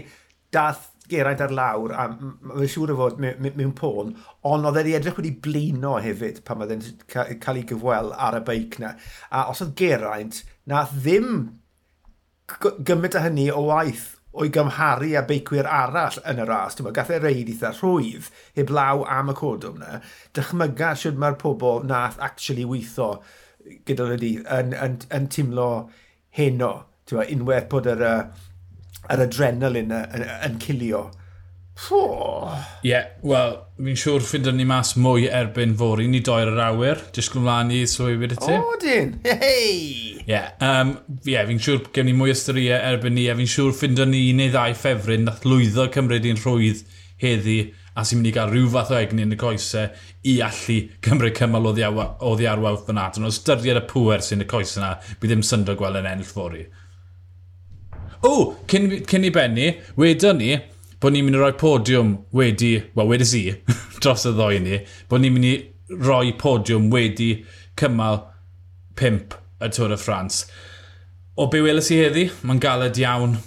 dath 0.53 0.87
Geraint 1.07 1.39
ar 1.39 1.53
lawr, 1.55 1.93
a 1.95 2.07
mae'n 2.11 2.67
siŵr 2.67 2.91
o 2.91 2.97
fod 2.97 3.21
mewn 3.21 3.71
pôn, 3.77 4.11
ond 4.49 4.67
oedd 4.67 4.81
e 4.81 4.81
wedi 4.81 4.95
edrych 4.97 5.21
wedi 5.21 5.31
blino 5.45 5.93
hefyd 6.03 6.41
pan 6.47 6.65
oedd 6.65 6.73
e'n 6.75 6.83
cael 7.13 7.61
ei 7.61 7.67
gyfwel 7.69 8.11
ar 8.11 8.41
y 8.41 8.43
beic 8.49 8.75
na. 8.83 8.91
A 9.31 9.45
os 9.53 9.63
oedd 9.63 9.77
Geraint, 9.79 10.41
nath 10.67 10.97
ddim 10.97 11.29
gymaint 12.87 13.15
o 13.15 13.23
hynny 13.23 13.47
o 13.53 13.63
waith 13.69 14.16
o'i 14.37 14.51
gymharu 14.53 15.11
a 15.17 15.23
beicwyr 15.27 15.67
arall 15.79 16.19
yn 16.29 16.41
y 16.43 16.47
ras. 16.47 16.77
Ti'n 16.77 16.89
gath 16.95 17.13
e 17.13 17.19
reid 17.23 17.51
eitha 17.51 17.73
rhwydd 17.75 18.29
heb 18.57 18.73
law 18.73 19.03
am 19.17 19.33
y 19.33 19.37
codwm 19.37 19.81
yna. 19.81 20.01
Dychmyga 20.37 20.93
sydd 21.01 21.19
mae'r 21.21 21.39
pobl 21.41 21.85
nath 21.89 22.19
actually 22.29 22.65
weithio 22.69 23.11
gyda 23.87 24.07
nhw 24.07 24.19
dydd 24.21 24.51
yn, 24.57 24.75
yn, 24.85 24.99
yn 25.17 25.29
teimlo 25.33 25.69
heno. 26.39 26.73
Ti'n 27.07 27.33
unwaith 27.37 27.69
bod 27.71 27.89
yr, 27.91 28.03
yr 29.07 29.23
adrenalin 29.27 29.95
yn, 29.95 30.11
yn, 30.19 30.27
yn 30.49 30.59
cilio 30.63 31.07
Ie, 32.81 32.89
yeah, 32.89 33.09
wel, 33.21 33.51
fi'n 33.77 33.99
siŵr 34.01 34.23
ffyndwn 34.25 34.57
ni 34.57 34.65
mas 34.65 34.95
mwy 34.97 35.27
erbyn 35.29 35.75
fori. 35.77 36.07
Ni 36.09 36.23
doer 36.25 36.49
yr 36.49 36.61
awyr, 36.71 37.01
disgwyl 37.13 37.43
mlaen 37.45 37.73
i 37.75 37.83
swywyr 37.89 38.33
y 38.33 38.37
ti. 38.39 38.55
O, 38.57 38.77
dyn! 38.81 39.11
Hei! 39.27 39.73
Ie, 40.17 40.23
yeah, 40.25 40.47
um, 40.63 40.95
yeah, 41.29 41.45
fi'n 41.47 41.61
siŵr 41.61 41.83
gen 41.93 42.09
ni 42.09 42.15
mwy 42.17 42.33
o 42.33 42.37
styriau 42.37 42.79
erbyn 42.91 43.13
ni, 43.15 43.27
a 43.29 43.35
fi'n 43.37 43.51
siŵr 43.53 43.75
ffyndwn 43.77 44.09
ni 44.11 44.23
un 44.31 44.41
neu 44.41 44.53
ddau 44.53 44.73
ffefryn 44.77 45.27
nath 45.27 45.45
lwyddo 45.45 45.85
cymryd 45.93 46.25
i'n 46.27 46.41
rhwydd 46.41 46.81
heddi 47.21 47.59
a 47.97 48.05
sy'n 48.05 48.19
mynd 48.19 48.29
i 48.29 48.33
gael 48.33 48.51
rhyw 48.51 48.71
fath 48.73 48.91
o 48.93 48.97
egni 48.97 49.25
yn 49.25 49.33
y 49.33 49.37
coesau 49.41 49.87
i 50.29 50.35
allu 50.45 50.79
cymryd 51.05 51.37
cymal 51.37 51.69
o 51.69 51.73
ddiarwawth 51.77 52.85
fyna. 52.89 53.05
at. 53.07 53.17
Ond 53.21 53.29
os 53.29 53.39
dyried 53.45 53.79
y 53.79 53.85
pŵer 53.89 54.25
sy'n 54.25 54.45
y 54.45 54.49
coesau 54.49 54.81
yna, 54.81 54.91
bydd 55.21 55.33
ddim 55.33 55.45
syndo 55.45 55.77
gweld 55.77 56.01
yn 56.01 56.09
ennill 56.09 56.29
fori. 56.29 56.65
O, 58.25 58.33
cyn, 58.69 58.89
cyn 59.09 59.29
i 59.29 59.31
benni, 59.33 59.69
wedyn 59.97 60.41
ni, 60.41 60.51
bod 61.01 61.13
ni'n 61.13 61.27
mynd 61.27 61.37
i 61.37 61.41
roi 61.41 61.53
podiwm 61.59 62.13
wedi, 62.37 62.71
wel 62.97 63.11
wedi 63.11 63.27
si, 63.27 63.43
dros 64.01 64.25
y 64.29 64.33
ddoi 64.37 64.61
ni, 64.63 64.79
bod 65.09 65.23
ni'n 65.23 65.35
mynd 65.35 65.49
i 65.49 65.55
roi 66.07 66.33
podiwm 66.39 66.89
wedi 66.93 67.31
cymal 67.77 68.23
5 68.97 69.37
y 69.61 69.69
Tôr 69.73 69.93
y 69.93 69.99
Ffrans. 69.99 70.45
O 71.37 71.47
be 71.53 71.61
weles 71.61 71.91
i 71.93 71.99
heddi, 72.01 72.27
mae'n 72.41 72.61
galed 72.61 72.97
iawn 72.97 73.37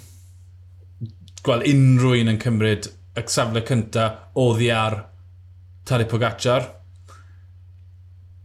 gweld 1.43 1.65
unrhyw 1.67 2.21
un 2.21 2.31
yn 2.31 2.39
cymryd 2.41 2.87
y 3.17 3.23
safle 3.27 3.63
cyntaf 3.67 4.37
oddi 4.39 4.69
ar 4.71 5.01
Tari 5.87 6.05
Pogacar. 6.07 6.69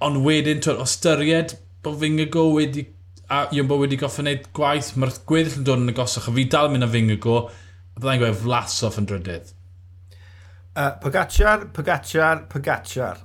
Ond 0.02 0.24
wedyn, 0.24 0.62
twyd, 0.64 0.80
o 0.82 0.86
styried 0.88 1.54
bod 1.84 2.00
Fingago 2.00 2.48
wedi 2.56 2.88
a 3.30 3.44
Iwmbo 3.54 3.78
wedi 3.80 3.98
goffa 3.98 4.22
wneud 4.22 4.48
gwaith, 4.54 4.92
mae'r 4.98 5.14
gweddill 5.28 5.60
yn 5.60 5.66
dod 5.66 5.82
yn 5.82 5.92
y 5.92 5.96
gosach 5.96 6.28
a 6.30 6.34
fi 6.34 6.44
dal 6.50 6.70
mynd 6.72 6.86
â 6.86 6.90
Fingago, 6.90 7.38
Byddai'n 7.96 8.20
gweud 8.20 8.40
Vlasov 8.42 8.98
yn 9.00 9.06
drydydd. 9.08 9.52
Uh, 10.76 10.90
Pogacar, 11.00 11.70
Pogacar, 11.72 12.42
Pogacar. 12.52 13.22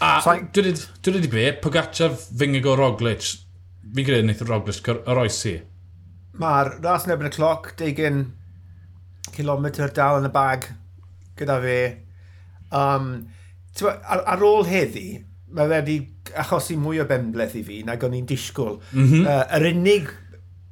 a 0.00 0.10
so, 0.24 0.36
dwi 0.54 1.14
wedi 1.16 1.30
be, 1.32 1.48
Pogacar 1.62 2.14
Fingigo 2.14 2.76
Roglic. 2.78 3.26
Fi'n 3.94 4.06
credu 4.06 4.22
wneud 4.28 4.46
Roglic 4.46 4.92
yr 4.94 5.20
oesi. 5.24 5.56
Mae'r 6.38 6.76
ras 6.84 7.08
yn 7.08 7.16
ebyn 7.16 7.32
y 7.32 7.34
cloc, 7.34 7.72
20 7.82 8.24
kilometr 9.34 9.90
dal 9.94 10.20
yn 10.20 10.30
y 10.30 10.32
bag 10.34 10.70
gyda 11.38 11.60
fe. 11.62 11.78
Um, 12.74 13.14
twa, 13.74 13.98
ar, 14.06 14.22
ar 14.36 14.46
ôl 14.46 14.66
heddi, 14.70 15.08
mae 15.54 15.70
wedi 15.70 15.98
achosi 16.38 16.78
mwy 16.78 17.02
o 17.02 17.08
bembleth 17.10 17.58
i 17.58 17.64
fi 17.66 17.82
nag 17.86 18.06
o'n 18.06 18.14
i'n 18.18 18.30
disgwyl. 18.30 18.78
Mm 18.94 19.08
-hmm. 19.10 19.26
uh, 19.26 19.42
yr 19.58 19.72
unig 19.72 20.14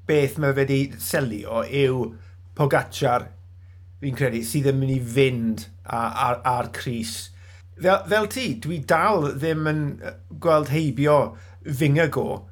beth 0.08 0.38
mae 0.42 0.54
wedi 0.56 0.80
selio 1.00 1.62
yw 1.66 2.04
Pogacar, 2.58 3.28
fi'n 4.02 4.16
credu, 4.18 4.42
sydd 4.44 4.68
yn 4.72 4.80
mynd 4.80 4.96
i 4.96 5.00
fynd 5.14 5.66
ar, 5.86 6.40
ar, 6.44 6.68
Cris. 6.74 7.30
Fel, 7.78 8.02
fel 8.10 8.28
ti, 8.30 8.46
dwi 8.60 8.82
dal 8.88 9.30
ddim 9.38 9.68
yn 9.70 9.84
gweld 10.42 10.72
heibio 10.74 11.18
Fingago. 11.64 12.42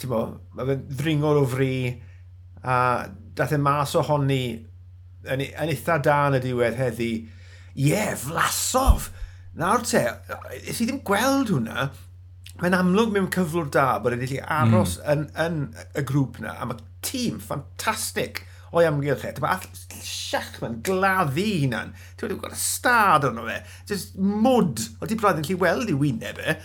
Ti'n 0.00 0.10
mo, 0.10 0.22
mae 0.56 0.72
fe'n 0.72 0.86
ddringol 0.90 1.42
o 1.44 1.46
fri, 1.48 1.74
a 2.64 2.76
dath 3.36 3.54
e 3.54 3.60
mas 3.60 3.94
ohoni 3.98 4.42
yn, 5.30 5.44
e, 5.44 5.50
yn 5.52 5.72
eitha 5.72 6.00
da 6.02 6.24
yn 6.30 6.38
y 6.38 6.42
diwedd 6.44 6.78
heddi. 6.80 7.12
Ie, 7.74 7.90
yeah, 7.90 8.14
flasof! 8.18 9.10
Nawr 9.58 9.84
te, 9.86 10.02
ys 10.64 10.80
i 10.82 10.88
ddim 10.88 11.02
gweld 11.06 11.52
hwnna 11.54 11.88
mae'n 12.62 12.76
amlwg 12.78 13.14
mewn 13.14 13.30
cyflwr 13.34 13.70
da 13.74 13.86
bod 14.02 14.16
wedi 14.18 14.40
aros 14.42 14.98
mm. 15.00 15.06
yn, 15.12 15.24
yn, 15.44 15.86
y 15.98 16.04
grŵp 16.06 16.40
na, 16.42 16.54
a 16.58 16.68
mae 16.70 16.82
tîm 17.04 17.40
ffantastig 17.42 18.44
o'i 18.74 18.86
amgylch 18.88 19.24
e. 19.28 19.32
Mae 19.42 19.56
all 19.56 20.04
Siachman 20.04 20.78
gladdu 20.86 21.44
hunan. 21.62 21.92
Ti'n 22.18 22.28
wedi 22.28 22.38
gweld 22.40 22.56
y 22.56 22.60
stad 22.60 23.26
o'n 23.28 23.42
fe. 23.46 23.58
Just 23.90 24.16
mwd. 24.18 24.82
O 25.00 25.08
ti 25.08 25.18
braidd 25.18 25.42
yn 25.42 25.48
lli 25.48 25.58
weld 25.60 25.92
i 25.92 25.98
wyneb 25.98 26.40
e. 26.42 26.56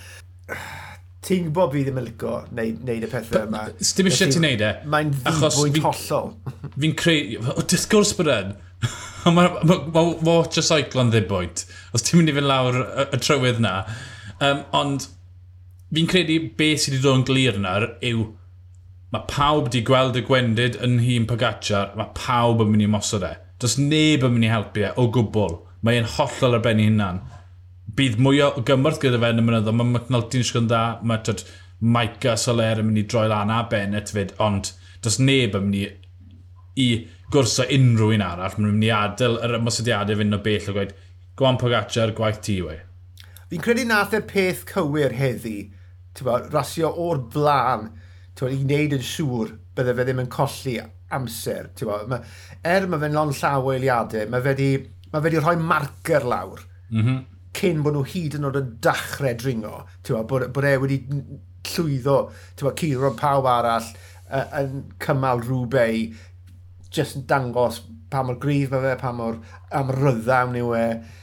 Ti'n 1.26 1.50
gwybod 1.50 1.76
fi 1.76 1.84
ddim 1.86 2.00
yn 2.02 2.08
licio 2.08 2.34
neud, 2.56 2.82
neud 2.88 3.06
y 3.06 3.12
pethau 3.12 3.46
yma. 3.46 3.66
Dim 3.78 4.10
eisiau 4.10 4.34
ti'n 4.34 4.46
neud 4.48 4.66
e. 4.66 4.72
Mae'n 4.90 5.14
ddibwynt 5.18 5.82
hollol. 5.86 6.34
Fi'n 6.80 6.98
creu... 7.00 7.38
O, 7.54 7.60
disgwrs 7.70 8.16
bod 8.18 8.32
yn. 8.34 8.56
Mae 9.36 9.52
watch 10.26 10.62
a 10.62 10.66
cycle 10.66 11.06
yn 11.06 11.14
ddibwynt. 11.14 11.66
Os 11.94 12.06
ti'n 12.08 12.22
mynd 12.22 12.34
i 12.34 12.38
fynd 12.40 12.50
lawr 12.50 12.82
y, 12.82 13.08
y 13.10 13.22
trywydd 13.22 13.62
na. 13.64 13.76
Um, 14.40 14.64
ond 14.80 15.10
fi'n 15.94 16.10
credu 16.10 16.38
beth 16.58 16.84
sydd 16.84 16.98
wedi 16.98 17.06
dod 17.06 17.20
yn 17.20 17.26
glir 17.30 17.58
yna 17.60 17.78
yw 18.12 18.28
mae 19.14 19.26
pawb 19.30 19.68
wedi 19.68 19.82
gweld 19.86 20.18
y 20.20 20.24
gwendid 20.26 20.78
yn 20.86 21.00
hun 21.02 21.26
Pogacar, 21.30 21.96
mae 21.98 22.12
pawb 22.18 22.62
yn 22.62 22.70
mynd 22.74 22.86
i 22.86 22.90
mosod 22.94 23.26
e. 23.26 23.32
Does 23.62 23.78
neb 23.82 24.26
yn 24.26 24.36
mynd 24.36 24.46
i 24.46 24.52
helpu 24.52 24.86
e 24.86 24.92
o 25.02 25.08
gwbl. 25.14 25.56
Mae 25.82 25.98
e'n 25.98 26.12
hollol 26.18 26.60
ar 26.60 26.62
ben 26.66 26.82
i 26.82 26.86
hunan. 26.90 27.24
Bydd 27.98 28.20
mwy 28.22 28.44
o 28.46 28.52
gymorth 28.68 29.00
gyda 29.02 29.20
fe 29.22 29.32
yn 29.34 29.42
y 29.42 29.46
mynyddo. 29.48 29.74
Mae 29.74 29.90
McNulty'n 29.96 30.46
siŵr 30.46 30.68
dda. 30.68 30.84
Mae 31.10 31.24
tyd, 31.26 31.42
Maica 31.80 32.36
Soler 32.38 32.84
yn 32.84 32.90
mynd 32.90 33.02
i 33.02 33.06
droi 33.10 33.26
lan 33.32 33.54
a 33.56 33.64
Bennett 33.72 34.14
fyd. 34.14 34.36
Ond 34.46 34.72
does 35.02 35.18
neb 35.24 35.58
yn 35.58 35.66
mynd 35.66 35.80
i, 35.80 35.88
i 36.86 36.88
gwrso 37.34 37.66
unrhyw 37.66 38.14
un 38.20 38.26
arall. 38.28 38.60
Mae'n 38.60 38.70
mynd 38.76 38.88
i 38.92 38.94
adael 38.94 39.42
yr 39.48 39.58
ymosodiadau 39.58 40.22
fynd 40.22 40.38
o 40.38 40.42
bell 40.46 40.70
o 40.70 40.78
gweud, 40.78 40.94
gwan 41.40 41.58
Pogacar, 41.58 42.14
gwaith 42.14 42.44
ti 42.46 42.60
wei. 42.62 42.78
Fi'n 43.50 43.66
credu 43.66 43.90
nath 43.90 44.14
e'r 44.14 44.28
peth 44.30 44.68
cywir 44.70 45.18
heddi 45.18 45.58
rasio 46.26 46.92
o'r 47.06 47.24
blaen, 47.34 47.90
bod, 48.40 48.54
i 48.54 48.62
wneud 48.64 48.96
yn 48.96 49.04
siŵr 49.04 49.52
bydde 49.76 49.96
fe 49.98 50.06
ddim 50.08 50.24
yn 50.24 50.32
colli 50.32 50.78
amser. 51.16 51.72
Bod, 51.82 52.08
ma, 52.12 52.22
er 52.64 52.88
mae 52.88 53.02
fe'n 53.02 53.18
lon 53.18 53.34
llaw 53.36 53.68
o 53.68 53.74
eiliadau, 53.76 54.30
mae 54.32 54.46
fe 54.46 54.54
wedi 54.54 54.72
ma 55.14 55.22
fe 55.22 55.34
rhoi 55.36 55.58
marker 55.58 56.26
lawr 56.30 56.62
mm 56.92 57.02
-hmm. 57.02 57.22
cyn 57.58 57.84
bod 57.84 57.96
nhw 57.98 58.06
hyd 58.14 58.38
yn 58.38 58.48
oed 58.50 58.60
yn 58.62 58.74
dachrau 58.86 59.36
dringo. 59.44 59.76
Bod, 60.08 60.28
bod, 60.30 60.48
bod 60.54 60.68
e 60.70 60.76
wedi 60.78 61.00
llwyddo 61.74 62.18
bod, 62.62 62.76
curo 62.82 63.14
pawb 63.18 63.50
arall 63.50 63.88
uh, 64.30 64.46
yn 64.62 64.84
cymal 65.02 65.42
rhywbeth 65.46 66.28
jyst 66.94 67.18
yn 67.20 67.26
dangos 67.30 67.82
pa 68.10 68.24
mor 68.26 68.40
gryf 68.42 68.72
mae 68.72 68.82
fe, 68.86 68.94
pa 69.02 69.12
mor 69.14 69.42
amryddawn 69.82 70.58
yw 70.58 70.76
e. 70.78 70.86
Uh, 70.90 71.19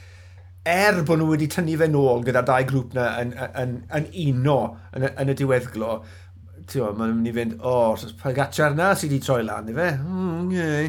er 0.67 1.03
bod 1.07 1.21
nhw 1.21 1.31
wedi 1.31 1.49
tynnu 1.51 1.77
fe 1.81 1.89
nôl 1.91 2.25
gyda'r 2.27 2.47
dau 2.49 2.69
grŵp 2.69 2.95
na 2.97 3.09
yn, 3.23 3.35
yn, 3.37 3.51
yn 3.63 3.75
yn 3.99 4.07
uno 4.27 4.59
yn, 4.97 5.09
yn 5.09 5.33
y 5.33 5.37
diweddglo, 5.39 5.99
ti'n 6.67 6.97
maen 6.99 7.13
nhw'n 7.13 7.19
mynd 7.21 7.31
i 7.31 7.35
fynd, 7.37 7.59
o, 7.61 7.75
oh, 7.93 8.07
pa 8.21 8.33
gatchar 8.37 8.75
na 8.77 8.93
sydd 8.95 9.15
wedi 9.15 9.25
troi 9.25 9.43
lan 9.47 9.71
i 9.71 9.77
fe? 9.77 9.91
Mm, 10.03 10.41
okay. 10.47 10.89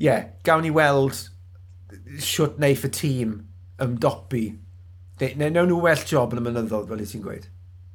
Yeah, 0.00 0.30
gawn 0.44 0.64
ni 0.64 0.72
weld 0.74 1.18
siwt 2.22 2.60
neiff 2.62 2.84
y 2.88 2.92
tîm 2.92 3.36
ymdopi. 3.82 4.46
Ne, 5.20 5.32
ne, 5.40 5.50
newn 5.52 5.70
nhw 5.70 5.82
well 5.84 6.08
job 6.08 6.34
yn 6.34 6.42
y 6.42 6.46
mynyddodd, 6.46 6.88
fel 6.88 7.04
i 7.04 7.08
ti'n 7.08 7.24
gweud. 7.24 7.46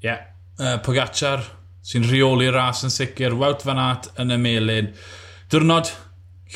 Ie, 0.02 0.08
yeah. 0.08 0.24
uh, 0.62 0.78
Pogacar 0.86 1.46
sy'n 1.86 2.06
rheoli 2.06 2.50
ras 2.54 2.84
yn 2.86 2.94
sicr, 2.94 3.36
Wout 3.38 3.66
Van 3.66 3.82
Aert 3.82 4.12
yn 4.22 4.34
y 4.34 4.38
melin. 4.42 4.92
Diwrnod 5.52 5.90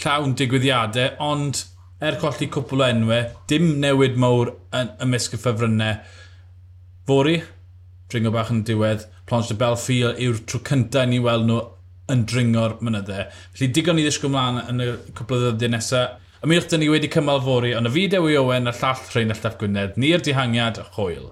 llawn 0.02 0.36
digwyddiadau, 0.38 1.16
ond 1.24 1.64
er 2.04 2.18
colli 2.20 2.48
cwpl 2.52 2.84
o 2.84 2.88
enwau, 2.90 3.30
dim 3.50 3.76
newid 3.82 4.18
mawr 4.20 4.54
yn 4.76 4.92
ymysg 5.06 5.38
y 5.38 5.40
ffefrynnau. 5.40 6.02
Fori, 7.08 7.38
dringo 8.12 8.34
bach 8.36 8.52
yn 8.54 8.66
diwedd, 8.68 9.08
Planche 9.26 9.54
de 9.54 9.58
Belfield 9.58 10.20
yw'r 10.22 10.44
tro 10.46 10.60
cyntaf 10.68 11.08
ni 11.10 11.18
weld 11.24 11.48
nhw 11.48 11.62
yn 12.14 12.28
dringo'r 12.30 12.78
mynyddau. 12.86 13.32
Felly 13.56 13.72
digon 13.74 13.98
ni 13.98 14.06
ddysgu 14.06 14.30
mlaen 14.30 14.62
yn 14.70 14.84
y 14.84 14.92
cwpl 15.18 15.40
o 15.40 15.42
ddyddiau 15.48 15.74
nesaf. 15.74 16.22
Ymwyrch 16.46 16.68
dyn 16.70 16.84
ni 16.84 16.92
wedi 16.92 17.10
cymal 17.10 17.42
fori, 17.42 17.72
ond 17.74 17.90
y 17.90 17.94
fideo 17.96 18.28
i 18.30 18.36
Owen 18.38 18.70
a 18.70 18.76
llall 18.76 19.02
Rhain 19.08 19.34
a 19.34 19.38
Llaf 19.40 19.58
Gwynedd, 19.58 19.96
ni'r 19.98 20.22
dihangiad, 20.22 20.84
hwyl. 21.00 21.32